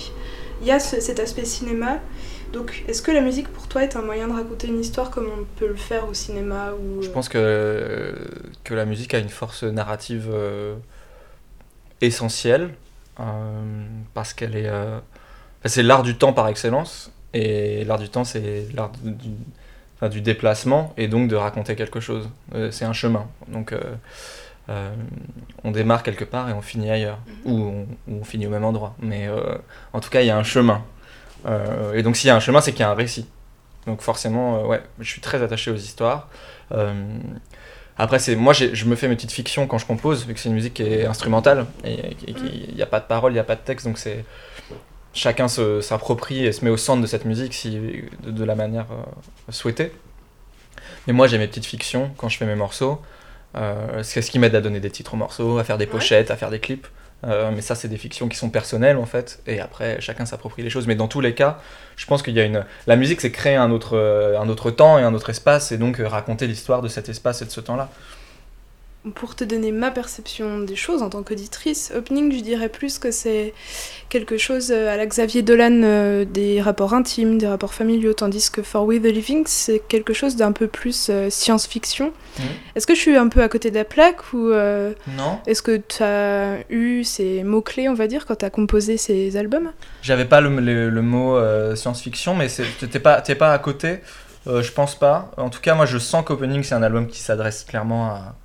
il 0.62 0.68
y 0.68 0.72
a 0.72 0.80
cet 0.80 1.20
aspect 1.20 1.46
cinéma. 1.46 2.00
Donc, 2.54 2.84
est-ce 2.88 3.02
que 3.02 3.12
la 3.12 3.22
musique 3.22 3.48
pour 3.50 3.68
toi 3.68 3.84
est 3.84 3.96
un 3.96 4.04
moyen 4.04 4.28
de 4.28 4.34
raconter 4.34 4.68
une 4.68 4.80
histoire 4.80 5.10
comme 5.10 5.26
on 5.26 5.44
peut 5.58 5.68
le 5.68 5.76
faire 5.76 6.08
au 6.08 6.14
cinéma 6.14 6.74
ou... 6.74 7.02
Je 7.02 7.10
pense 7.10 7.28
que, 7.28 8.14
que 8.64 8.76
la 8.76 8.86
musique 8.86 9.16
a 9.16 9.18
une 9.18 9.30
force 9.30 9.64
narrative 9.64 10.30
euh, 10.32 10.76
essentielle 12.00 12.70
euh, 13.20 13.84
parce 14.14 14.34
qu'elle 14.34 14.56
est. 14.56 14.70
Euh, 15.66 15.70
c'est 15.70 15.84
l'art 15.84 16.04
du 16.04 16.16
temps 16.16 16.34
par 16.34 16.48
excellence 16.48 17.12
et 17.34 17.84
l'art 17.86 18.00
du 18.00 18.10
temps, 18.10 18.24
c'est 18.24 18.68
l'art 18.74 18.92
du, 19.02 19.14
enfin, 19.96 20.10
du, 20.10 20.22
déplacement 20.22 20.94
et 20.98 21.08
donc 21.08 21.30
de 21.30 21.36
raconter 21.36 21.76
quelque 21.76 22.00
chose. 22.00 22.30
c'est 22.72 22.86
un 22.86 22.94
chemin. 22.94 23.28
Donc, 23.48 23.74
on 25.64 25.72
démarre 25.72 26.04
quelque 26.04 26.26
part 26.26 26.50
et 26.50 26.54
on 26.54 26.62
finit 26.62 26.92
ailleurs 26.92 27.20
mhm. 27.46 27.52
ou 27.52 27.88
on, 28.08 28.14
on, 28.20 28.24
finit 28.24 28.46
au 28.48 28.52
même 28.52 28.64
endroit. 28.64 28.96
Mais 29.00 29.28
en 29.94 30.00
tout 30.00 30.10
cas, 30.10 30.22
il 30.22 30.28
y 30.28 30.32
a 30.32 30.38
un 30.38 30.44
chemin. 30.44 30.84
Euh, 31.46 31.94
et 31.94 32.04
donc 32.04 32.16
s'il 32.16 32.28
y 32.28 32.32
a 32.32 32.36
un 32.36 32.40
chemin, 32.40 32.62
c'est 32.62 32.72
qu'il 32.72 32.82
y 32.82 32.84
a 32.84 32.90
un 32.90 32.96
récit. 32.96 33.28
Donc 33.86 34.02
forcément, 34.02 34.60
euh, 34.60 34.68
ouais, 34.68 34.82
je 35.00 35.10
suis 35.10 35.22
très 35.22 35.42
attaché 35.42 35.72
aux 35.72 35.76
histoires. 35.76 36.30
Euh, 36.72 36.94
après, 37.98 38.20
c'est 38.20 38.36
moi, 38.36 38.54
je 38.54 38.86
me 38.86 38.96
fais 38.96 39.08
mes 39.08 39.16
petites 39.16 39.32
fictions 39.32 39.68
quand 39.68 39.78
je 39.78 39.86
compose, 39.86 40.26
vu 40.26 40.34
que 40.34 40.40
c'est 40.40 40.50
une 40.50 40.56
musique 40.56 40.76
qui 40.76 40.84
est 40.84 41.06
instrumentale 41.06 41.68
et 41.84 42.16
il 42.28 42.76
n'y 42.76 42.82
a 42.82 42.88
pas 42.88 43.00
de 43.00 43.06
parole, 43.06 43.34
il 43.34 43.36
n'y 43.36 43.40
a 43.40 43.44
pas 43.44 43.56
de 43.56 43.62
texte, 43.62 43.86
donc 43.86 44.00
c'est 44.00 44.26
chacun 45.14 45.48
s'approprie 45.48 46.46
et 46.46 46.52
se 46.52 46.66
met 46.66 46.72
au 46.72 46.78
centre 46.78 47.02
de 47.02 47.08
cette 47.08 47.26
musique 47.26 47.54
si, 47.54 47.80
de, 48.24 48.44
la 48.44 48.56
manière 48.56 48.88
souhaitée. 49.50 49.92
Mais 51.08 51.14
moi, 51.14 51.28
j'ai 51.28 51.38
mes 51.38 51.48
petites 51.48 51.66
fictions 51.66 52.12
quand 52.18 52.30
je 52.30 52.38
fais 52.38 52.46
mes 52.46 52.56
morceaux. 52.56 53.02
c'est 54.02 54.22
ce 54.22 54.32
qui 54.32 54.40
m'aide 54.40 54.56
à 54.56 54.62
donner 54.62 54.80
des 54.80 54.92
titres 54.92 55.14
aux 55.14 55.18
morceaux, 55.18 55.58
à 55.60 55.64
faire 55.64 55.78
des 55.78 55.88
pochettes, 55.88 56.32
à 56.32 56.36
faire 56.36 56.50
des 56.50 56.60
clips. 56.60 56.88
Euh, 57.26 57.52
mais 57.54 57.62
ça, 57.62 57.76
c'est 57.76 57.88
des 57.88 57.98
fictions 57.98 58.28
qui 58.28 58.38
sont 58.38 58.50
personnelles 58.50 58.98
en 58.98 59.06
fait, 59.06 59.42
et 59.48 59.60
après 59.62 60.02
chacun 60.02 60.26
s'approprie 60.26 60.62
les 60.62 60.70
choses. 60.70 60.88
Mais 60.88 60.96
dans 60.96 61.08
tous 61.08 61.22
les 61.22 61.34
cas, 61.34 61.60
je 61.96 62.06
pense 62.06 62.22
qu'il 62.22 62.34
y 62.34 62.40
a 62.40 62.44
une. 62.44 62.66
La 62.88 62.96
musique, 62.96 63.22
c'est 63.22 63.32
créer 63.32 63.56
un 63.56 63.72
autre, 63.72 63.98
euh, 63.98 64.40
un 64.40 64.50
autre 64.50 64.72
temps 64.72 65.00
et 65.00 65.04
un 65.04 65.14
autre 65.14 65.30
espace, 65.30 65.72
et 65.72 65.78
donc 65.78 66.00
euh, 66.00 66.08
raconter 66.08 66.48
l'histoire 66.48 66.82
de 66.82 66.88
cet 66.88 67.10
espace 67.10 67.42
et 67.42 67.46
de 67.46 67.52
ce 67.52 67.62
temps-là 67.62 67.90
pour 69.16 69.36
te 69.36 69.44
donner 69.44 69.72
ma 69.74 69.92
perception 69.92 70.60
des 70.60 70.78
choses 70.78 71.02
en 71.02 71.10
tant 71.10 71.24
qu'auditrice, 71.24 71.92
Opening, 71.96 72.32
je 72.32 72.42
dirais 72.42 72.70
plus 72.70 73.00
que 73.00 73.12
c'est 73.12 73.54
quelque 74.08 74.38
chose 74.38 74.72
euh, 74.72 74.94
à 74.94 74.96
la 74.96 75.06
Xavier 75.06 75.42
Dolan 75.42 75.82
euh, 75.84 76.24
des 76.24 76.62
rapports 76.62 76.94
intimes, 76.94 77.38
des 77.38 77.48
rapports 77.48 77.74
familiaux, 77.74 78.14
tandis 78.14 78.50
que 78.50 78.62
For 78.62 78.86
We 78.86 79.02
the 79.02 79.06
Living, 79.06 79.44
c'est 79.46 79.80
quelque 79.80 80.14
chose 80.14 80.38
d'un 80.38 80.54
peu 80.54 80.68
plus 80.68 81.08
euh, 81.10 81.30
science-fiction. 81.30 82.14
Mmh. 82.40 82.42
Est-ce 82.76 82.88
que 82.88 82.96
je 82.96 83.00
suis 83.00 83.18
un 83.18 83.28
peu 83.28 83.44
à 83.44 83.50
côté 83.50 83.72
de 83.72 83.76
la 83.76 83.84
plaque 83.84 84.34
ou 84.34 84.52
Non. 84.52 85.40
Est-ce 85.48 85.62
que 85.62 85.78
tu 85.78 86.02
as 86.02 86.60
eu 86.70 87.04
ces 87.04 87.44
mots-clés, 87.44 87.90
on 87.90 87.94
va 87.94 88.08
dire, 88.08 88.26
quand 88.26 88.38
tu 88.38 88.46
as 88.46 88.50
composé 88.50 88.96
ces 88.96 89.36
albums? 89.36 89.72
J'avais 90.02 90.26
pas 90.26 90.40
le, 90.40 90.90
le, 90.90 91.02
mot 91.02 91.38
science-fiction, 91.76 92.36
mais 92.36 92.48
t'es 92.48 93.00
pas, 93.00 93.22
pas 93.22 93.54
à 93.54 93.60
côté. 93.60 94.00
je 94.48 94.72
pense 94.72 94.96
pas. 94.96 95.32
En 95.38 95.50
tout 95.50 95.62
cas, 95.62 95.76
moi, 95.76 95.86
je 95.86 95.98
sens 95.98 96.24
qu'Opening, 96.26 96.64
c'est 96.64 96.76
un 96.76 96.84
album 96.84 97.08
qui 97.08 97.20
s'adresse 97.20 97.64
clairement 97.64 98.08
à 98.08 98.36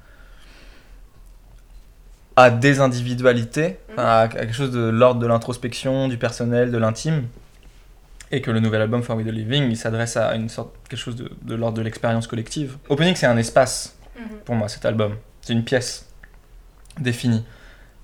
à 2.39 2.51
des 2.51 2.79
individualités, 2.79 3.79
à, 3.97 4.29
quelque 4.31 4.53
chose 4.53 4.71
de 4.71 4.89
l'ordre 4.89 5.21
de 5.21 5.27
l'introspection, 5.27 6.07
du 6.07 6.19
personnel, 6.19 6.71
de 6.71 6.79
l'intime. 6.79 7.25
Et 8.31 8.41
que 8.41 8.53
le 8.53 8.61
nouvel 8.61 8.81
album 8.81 9.03
For 9.03 9.17
We 9.17 9.27
The 9.27 9.31
Living, 9.31 9.69
il 9.69 9.77
s'adresse 9.77 10.17
à 10.17 10.37
une 10.37 10.49
sorte, 10.49 10.73
quelque 10.89 11.01
chose 11.01 11.17
de, 11.17 11.33
de 11.43 11.55
l'ordre 11.57 11.79
de 11.79 11.83
l'expérience 11.83 12.29
collective. 12.29 12.77
Opening, 12.91 13.17
c'est 13.17 13.27
un 13.27 13.37
espace 13.39 13.97
mhm. 14.17 14.39
pour 14.45 14.55
moi, 14.55 14.69
cet 14.69 14.85
album. 14.85 15.17
C'est 15.41 15.53
une 15.53 15.65
pièce 15.65 16.07
définie, 17.01 17.43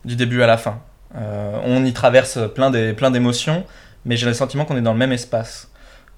du 0.04 0.16
début 0.16 0.42
à 0.42 0.48
la 0.48 0.56
fin. 0.56 0.80
Euh, 1.14 1.60
on 1.62 1.84
y 1.84 1.92
traverse 1.92 2.40
plein 2.56 2.72
d'émotions, 2.72 3.60
plein 3.60 3.70
mais 4.04 4.16
j'ai 4.16 4.26
le 4.26 4.34
sentiment 4.34 4.64
qu'on 4.64 4.76
est 4.76 4.82
dans 4.82 4.94
le 4.94 4.98
même 4.98 5.12
espace. 5.12 5.70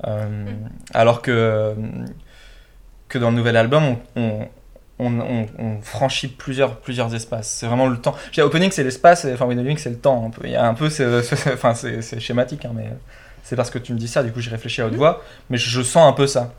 Euh, 0.06 0.26
mhm. 0.26 0.70
Alors 0.94 1.20
que, 1.20 1.74
que 3.08 3.18
dans 3.18 3.28
le 3.28 3.36
nouvel 3.36 3.58
album, 3.58 3.82
on, 3.84 3.98
on, 4.16 4.48
franchit 5.82 6.28
plusieurs, 6.28 6.76
plusieurs 6.76 7.14
espaces. 7.14 7.48
C'est 7.48 7.66
vraiment 7.66 7.86
le 7.86 7.98
temps. 7.98 8.14
J'ai 8.32 8.42
opening, 8.42 8.70
c'est 8.70 8.84
l'espace, 8.84 9.24
et 9.24 9.34
enfin, 9.34 9.46
c'est 9.76 9.90
le 9.90 9.98
temps. 9.98 10.26
Un 10.26 10.30
peu. 10.30 10.42
Il 10.44 10.52
y 10.52 10.56
a 10.56 10.66
un 10.66 10.74
peu, 10.74 10.88
c'est, 10.88 11.06
enfin, 11.52 11.74
c'est, 11.74 12.20
schématique, 12.20 12.64
hein, 12.64 12.72
mais 12.74 12.90
c'est 13.42 13.56
parce 13.56 13.70
que 13.70 13.78
tu 13.78 13.92
me 13.92 13.98
dis 13.98 14.08
ça, 14.08 14.22
du 14.22 14.32
coup, 14.32 14.40
j'ai 14.40 14.50
réfléchi 14.50 14.80
à 14.80 14.86
haute 14.86 14.94
voix, 14.94 15.22
mais 15.50 15.58
je, 15.58 15.82
sens 15.82 16.08
un 16.08 16.12
peu 16.12 16.26
ça. 16.26 16.54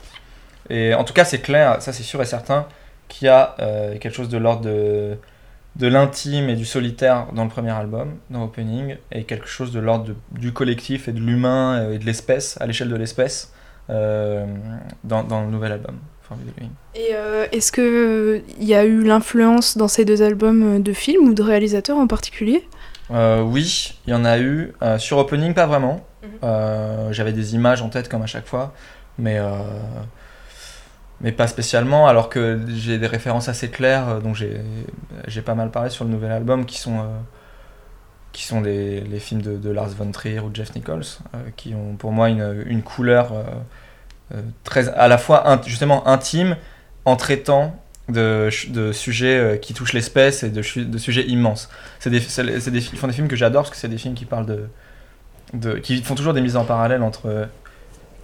Et 0.70 0.94
en 0.94 1.04
tout 1.04 1.14
cas, 1.14 1.26
c'est 1.26 1.40
clair, 1.40 1.82
ça 1.82 1.94
c'est 1.94 2.04
sûr 2.04 2.22
et 2.22 2.26
certain, 2.26 2.68
qu'il 3.08 3.26
y 3.26 3.30
a 3.30 3.56
euh, 3.60 3.98
quelque 3.98 4.14
chose 4.14 4.30
de 4.30 4.38
l'ordre 4.38 4.62
de, 4.62 5.18
de 5.78 5.88
l'intime 5.88 6.50
et 6.50 6.56
du 6.56 6.66
solitaire 6.66 7.28
dans 7.34 7.44
le 7.44 7.50
premier 7.50 7.72
album, 7.72 8.18
dans 8.30 8.44
Opening, 8.44 8.98
et 9.12 9.24
quelque 9.24 9.48
chose 9.48 9.72
de 9.72 9.80
l'ordre 9.80 10.14
du 10.32 10.54
collectif 10.54 11.08
et 11.08 11.12
de 11.12 11.20
l'humain 11.20 11.92
et 11.92 11.98
de 11.98 12.06
l'espèce, 12.06 12.58
à 12.62 12.68
l'échelle 12.68 12.90
de 12.90 12.96
l'espèce, 12.96 13.54
euh, 13.90 14.46
dans, 15.04 15.24
dans 15.24 15.42
le 15.42 15.48
nouvel 15.48 15.72
album. 15.72 15.98
Et 16.96 17.10
euh, 17.14 17.46
est-ce 17.52 17.72
qu'il 17.72 18.44
y 18.66 18.74
a 18.74 18.86
eu 18.86 19.04
l'influence 19.04 19.78
dans 19.78 19.88
ces 19.88 20.06
deux 20.06 20.22
albums 20.22 20.82
de 20.82 20.94
films 20.94 21.30
ou 21.30 21.34
de 21.34 21.44
réalisateurs 21.44 21.98
en 21.98 22.08
particulier? 22.08 22.68
Oui, 23.10 23.98
il 24.06 24.12
y 24.12 24.14
en 24.14 24.26
a 24.26 24.40
eu. 24.40 24.74
sur 24.98 25.18
Opening, 25.18 25.54
pas 25.54 25.66
vraiment. 25.66 26.06
Mhm. 26.24 27.12
J'avais 27.12 27.34
des 27.34 27.56
images 27.56 27.82
en 27.82 27.90
tête 27.90 28.10
comme 28.10 28.22
à 28.22 28.28
chaque 28.28 28.48
fois, 28.48 28.74
mais 29.18 29.40
mais 31.22 31.32
pas 31.32 31.48
spécialement, 31.48 32.08
alors 32.08 32.30
que 32.30 32.60
j'ai 32.68 33.00
des 33.00 33.08
références 33.08 33.50
assez 33.50 33.70
claires, 33.70 34.22
dont 34.22 34.34
j'ai 34.34 35.42
pas 35.42 35.56
mal 35.56 35.72
parlé 35.72 35.90
sur 35.90 36.06
le 36.06 36.12
nouvel 36.12 36.32
album, 36.32 36.66
qui 36.66 36.78
sont, 36.78 37.06
qui 38.34 38.44
sont 38.44 38.62
les, 38.62 39.02
les 39.02 39.20
films 39.20 39.42
de, 39.42 39.56
de, 39.56 39.70
Lars 39.72 39.90
von 39.90 40.12
Trier 40.12 40.42
ou 40.42 40.52
Jeff 40.54 40.76
Nichols, 40.76 41.06
qui 41.56 41.74
ont 41.74 41.96
pour 41.96 42.12
moi 42.12 42.30
une, 42.30 42.64
une 42.68 42.84
couleur 42.84 43.32
très, 44.64 44.90
à 44.90 45.08
la 45.08 45.18
fois 45.18 45.62
justement 45.66 46.08
intime, 46.08 46.58
en 47.06 47.16
traitant 47.16 47.82
de, 48.10 48.50
de 48.70 48.92
sujets 48.92 49.60
qui 49.62 49.74
touchent 49.74 49.94
l'espèce 49.94 50.44
et 50.44 50.50
de, 50.50 50.62
de, 50.84 50.98
sujets 50.98 51.26
immenses. 51.28 51.70
C'est 52.00 52.10
des, 52.10 52.20
des, 52.20 52.78
ils 52.78 52.98
font 52.98 53.08
des 53.08 53.14
films 53.14 53.28
que 53.28 53.36
j'adore 53.36 53.64
parce 53.64 53.72
que 53.72 53.78
c'est 53.78 53.88
des 53.88 53.98
films 53.98 54.16
qui 54.16 54.26
parlent 54.26 54.46
de, 54.46 54.70
de, 55.54 55.78
qui 55.78 56.02
font 56.02 56.16
toujours 56.16 56.34
des 56.34 56.42
mises 56.42 56.58
en 56.58 56.66
parallèle 56.66 57.04
entre 57.04 57.48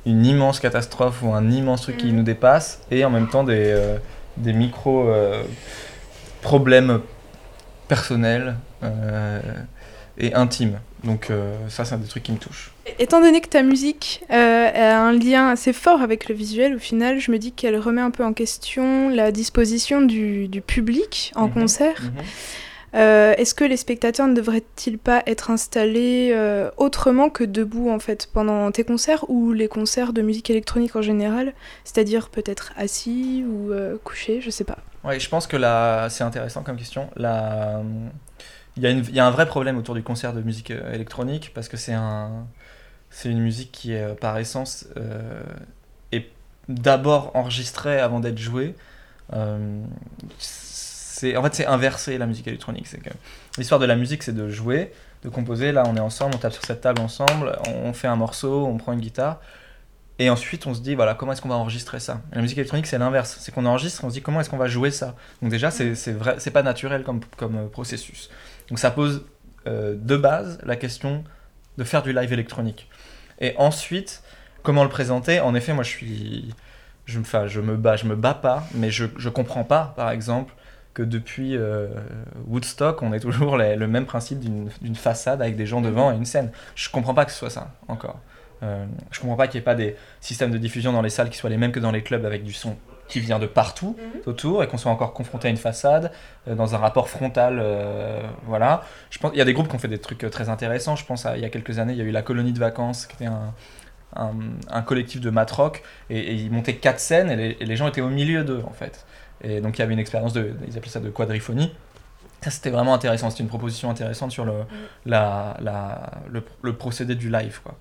une 0.05 0.25
immense 0.25 0.59
catastrophe 0.59 1.21
ou 1.23 1.33
un 1.33 1.49
immense 1.49 1.83
truc 1.83 1.97
qui 1.97 2.11
mm. 2.11 2.15
nous 2.15 2.23
dépasse 2.23 2.81
et 2.91 3.05
en 3.05 3.09
même 3.09 3.29
temps 3.29 3.43
des, 3.43 3.67
euh, 3.67 3.97
des 4.37 4.53
micro 4.53 5.07
euh, 5.07 5.43
problèmes 6.41 6.99
personnels 7.87 8.55
euh, 8.83 9.39
et 10.17 10.33
intimes. 10.33 10.79
Donc 11.03 11.29
ça, 11.67 11.83
c'est 11.83 11.95
un 11.95 11.97
des 11.97 12.07
trucs 12.07 12.23
qui 12.23 12.31
me 12.31 12.37
touche. 12.37 12.71
Étant 12.97 13.19
donné 13.19 13.41
que 13.41 13.49
ta 13.49 13.61
musique 13.61 14.23
a 14.29 14.97
un 14.97 15.11
lien 15.11 15.49
assez 15.49 15.73
fort 15.73 16.01
avec 16.01 16.29
le 16.29 16.35
visuel, 16.35 16.75
au 16.75 16.79
final, 16.79 17.19
je 17.19 17.31
me 17.31 17.39
dis 17.39 17.51
qu'elle 17.51 17.77
remet 17.77 18.01
un 18.01 18.11
peu 18.11 18.23
en 18.23 18.31
question 18.31 19.09
la 19.09 19.31
disposition 19.31 20.01
du, 20.01 20.47
du 20.47 20.61
public 20.61 21.31
en 21.35 21.47
mhm. 21.47 21.53
concert. 21.53 22.01
Mhm. 22.01 22.23
Euh, 22.95 23.33
est-ce 23.37 23.55
que 23.55 23.63
les 23.63 23.77
spectateurs 23.77 24.27
ne 24.27 24.35
devraient-ils 24.35 24.99
pas 24.99 25.23
être 25.25 25.49
installés 25.49 26.31
euh, 26.33 26.69
autrement 26.77 27.29
que 27.29 27.43
debout 27.43 27.89
en 27.89 27.97
fait 27.97 28.29
pendant 28.31 28.71
tes 28.71 28.83
concerts 28.83 29.25
ou 29.29 29.51
les 29.51 29.67
concerts 29.67 30.13
de 30.13 30.21
musique 30.21 30.49
électronique 30.51 30.95
en 30.95 31.01
général 31.01 31.53
C'est-à-dire 31.85 32.29
peut-être 32.29 32.71
assis 32.77 33.43
ou 33.47 33.71
euh, 33.71 33.97
couchés, 34.03 34.41
je 34.41 34.51
sais 34.51 34.63
pas. 34.63 34.77
Oui, 35.03 35.19
je 35.19 35.27
pense 35.27 35.47
que 35.47 35.57
là, 35.57 36.07
c'est 36.09 36.23
intéressant 36.23 36.61
comme 36.61 36.77
question. 36.77 37.09
Il 38.77 38.83
y, 39.13 39.19
a 39.19 39.25
un 39.25 39.31
vrai 39.31 39.45
problème 39.45 39.77
autour 39.77 39.93
du 39.95 40.03
concert 40.03 40.33
de 40.33 40.41
musique 40.41 40.71
électronique 40.71 41.51
parce 41.53 41.67
que 41.69 41.77
c'est 41.77 41.93
un, 41.93 42.47
c'est 43.09 43.29
une 43.29 43.39
musique 43.39 43.71
qui 43.71 43.93
est 43.93 44.19
par 44.19 44.37
essence 44.39 44.87
est 46.11 46.29
d'abord 46.69 47.35
enregistrée 47.35 47.99
avant 47.99 48.19
d'être 48.19 48.39
jouée 48.39 48.75
en 51.35 51.43
fait 51.43 51.55
c'est 51.55 51.65
inversé 51.65 52.17
la 52.17 52.25
musique 52.25 52.47
électronique. 52.47 52.87
C'est 52.87 52.99
que 52.99 53.09
l'histoire 53.57 53.79
de 53.79 53.85
la 53.85 53.95
musique 53.95 54.23
c'est 54.23 54.33
de 54.33 54.49
jouer, 54.49 54.91
de 55.23 55.29
composer. 55.29 55.71
Là 55.71 55.83
on 55.87 55.95
est 55.95 56.01
ensemble, 56.01 56.35
on 56.35 56.37
tape 56.37 56.53
sur 56.53 56.65
cette 56.65 56.81
table 56.81 57.01
ensemble, 57.01 57.57
on 57.67 57.93
fait 57.93 58.07
un 58.07 58.15
morceau, 58.15 58.65
on 58.65 58.77
prend 58.77 58.93
une 58.93 59.01
guitare. 59.01 59.39
Et 60.19 60.29
ensuite, 60.29 60.67
on 60.67 60.75
se 60.75 60.81
dit, 60.81 60.93
voilà, 60.93 61.15
comment 61.15 61.31
est-ce 61.31 61.41
qu'on 61.41 61.49
va 61.49 61.55
enregistrer 61.55 61.99
ça? 61.99 62.21
La 62.33 62.41
musique 62.43 62.59
électronique, 62.59 62.85
c'est 62.85 62.99
l'inverse. 62.99 63.37
C'est 63.39 63.51
qu'on 63.51 63.65
enregistre, 63.65 64.03
on 64.03 64.09
se 64.09 64.13
dit, 64.13 64.21
comment 64.21 64.41
est-ce 64.41 64.49
qu'on 64.49 64.57
va 64.57 64.67
jouer 64.67 64.91
ça? 64.91 65.15
Donc 65.41 65.49
déjà, 65.49 65.71
c'est 65.71 66.11
vrai, 66.11 66.35
c'est 66.37 66.51
pas 66.51 66.61
naturel 66.61 67.03
comme, 67.03 67.21
comme 67.35 67.55
euh, 67.55 67.67
processus. 67.67 68.29
Donc 68.73 68.79
ça 68.79 68.89
pose 68.89 69.23
euh, 69.67 69.93
de 69.95 70.17
base 70.17 70.57
la 70.63 70.75
question 70.75 71.23
de 71.77 71.83
faire 71.83 72.01
du 72.01 72.11
live 72.11 72.33
électronique. 72.33 72.89
Et 73.39 73.53
ensuite, 73.59 74.23
comment 74.63 74.81
le 74.81 74.89
présenter? 74.89 75.39
En 75.39 75.53
effet, 75.53 75.73
moi, 75.73 75.83
je 75.83 75.89
suis, 75.89 76.55
je 77.05 77.19
me, 77.19 77.47
je 77.47 77.61
me 77.61 77.77
bats, 77.77 77.97
je 77.97 78.07
me 78.07 78.15
bats 78.15 78.33
pas, 78.33 78.63
mais 78.73 78.89
je, 78.89 79.05
je 79.15 79.29
comprends 79.29 79.63
pas, 79.63 79.93
par 79.95 80.09
exemple, 80.09 80.55
que 80.95 81.03
depuis 81.03 81.55
euh, 81.55 81.87
Woodstock, 82.47 83.03
on 83.03 83.13
est 83.13 83.19
toujours 83.19 83.57
le 83.57 83.85
même 83.85 84.07
principe 84.07 84.39
d'une 84.39 84.95
façade 84.95 85.43
avec 85.43 85.55
des 85.55 85.67
gens 85.67 85.79
mhm. 85.79 85.85
devant 85.85 86.11
et 86.11 86.15
une 86.15 86.25
scène. 86.25 86.49
Je 86.73 86.89
comprends 86.89 87.13
pas 87.13 87.25
que 87.25 87.31
ce 87.31 87.37
soit 87.37 87.51
ça 87.51 87.75
encore. 87.87 88.21
Euh, 88.63 88.87
je 89.11 89.19
comprends 89.19 89.35
pas 89.35 89.47
qu'il 89.47 89.59
n'y 89.59 89.61
ait 89.61 89.65
pas 89.65 89.75
des 89.75 89.95
systèmes 90.19 90.49
de 90.49 90.57
diffusion 90.57 90.91
dans 90.93 91.03
les 91.03 91.11
salles 91.11 91.29
qui 91.29 91.37
soient 91.37 91.51
les 91.51 91.57
mêmes 91.57 91.73
que 91.73 91.79
dans 91.79 91.91
les 91.91 92.01
clubs 92.01 92.25
avec 92.25 92.43
du 92.43 92.53
son 92.53 92.75
qui 93.07 93.19
vient 93.19 93.39
de 93.39 93.47
partout 93.47 93.95
mhm. 93.97 94.21
autour 94.25 94.63
et 94.63 94.67
qu'on 94.67 94.77
soit 94.77 94.91
encore 94.91 95.13
confronté 95.13 95.47
à 95.47 95.51
une 95.51 95.57
façade 95.57 96.11
euh, 96.47 96.55
dans 96.55 96.75
un 96.75 96.77
rapport 96.77 97.09
frontal. 97.09 97.59
Euh, 97.61 98.21
voilà. 98.45 98.83
Je 99.09 99.19
pense 99.19 99.31
il 99.33 99.37
y 99.37 99.41
a 99.41 99.45
des 99.45 99.53
groupes 99.53 99.67
qui 99.67 99.75
ont 99.75 99.79
fait 99.79 99.87
des 99.87 99.99
trucs 99.99 100.29
très 100.31 100.49
intéressants. 100.49 100.95
Je 100.95 101.05
pense 101.05 101.25
à, 101.25 101.37
il 101.37 101.43
y 101.43 101.45
a 101.45 101.49
quelques 101.49 101.79
années, 101.79 101.93
il 101.93 101.99
y 101.99 102.01
a 102.01 102.05
eu 102.05 102.11
la 102.11 102.21
colonie 102.21 102.53
de 102.53 102.59
vacances 102.59 103.05
qui 103.05 103.15
était 103.15 103.25
un, 103.25 103.53
un, 104.15 104.81
collectif 104.81 105.21
de 105.21 105.29
matrock 105.29 105.83
et, 106.09 106.33
ils 106.33 106.51
montaient 106.51 106.75
quatre 106.75 106.99
scènes 106.99 107.29
et 107.29 107.35
les, 107.35 107.57
et 107.59 107.65
les 107.65 107.75
gens 107.75 107.87
étaient 107.87 108.01
au 108.01 108.09
milieu 108.09 108.43
d'eux 108.43 108.63
en 108.65 108.73
fait. 108.73 109.05
Et 109.43 109.59
donc 109.61 109.77
il 109.77 109.81
y 109.81 109.83
avait 109.83 109.93
une 109.93 109.99
expérience 109.99 110.33
de, 110.33 110.53
ils 110.67 110.77
appelaient 110.77 110.91
ça 110.91 110.99
de 110.99 111.09
quadriphonie. 111.09 111.73
Ça 112.41 112.51
c'était 112.51 112.69
vraiment 112.69 112.93
intéressant, 112.93 113.29
c'était 113.29 113.43
une 113.43 113.49
proposition 113.49 113.89
intéressante 113.89 114.31
sur 114.31 114.45
le, 114.45 114.53
mm. 114.53 114.65
la, 115.05 115.57
la, 115.61 116.11
le, 116.29 116.73
procédé 116.73 117.15
du 117.15 117.29
live. 117.29 117.61
Quoi. 117.63 117.77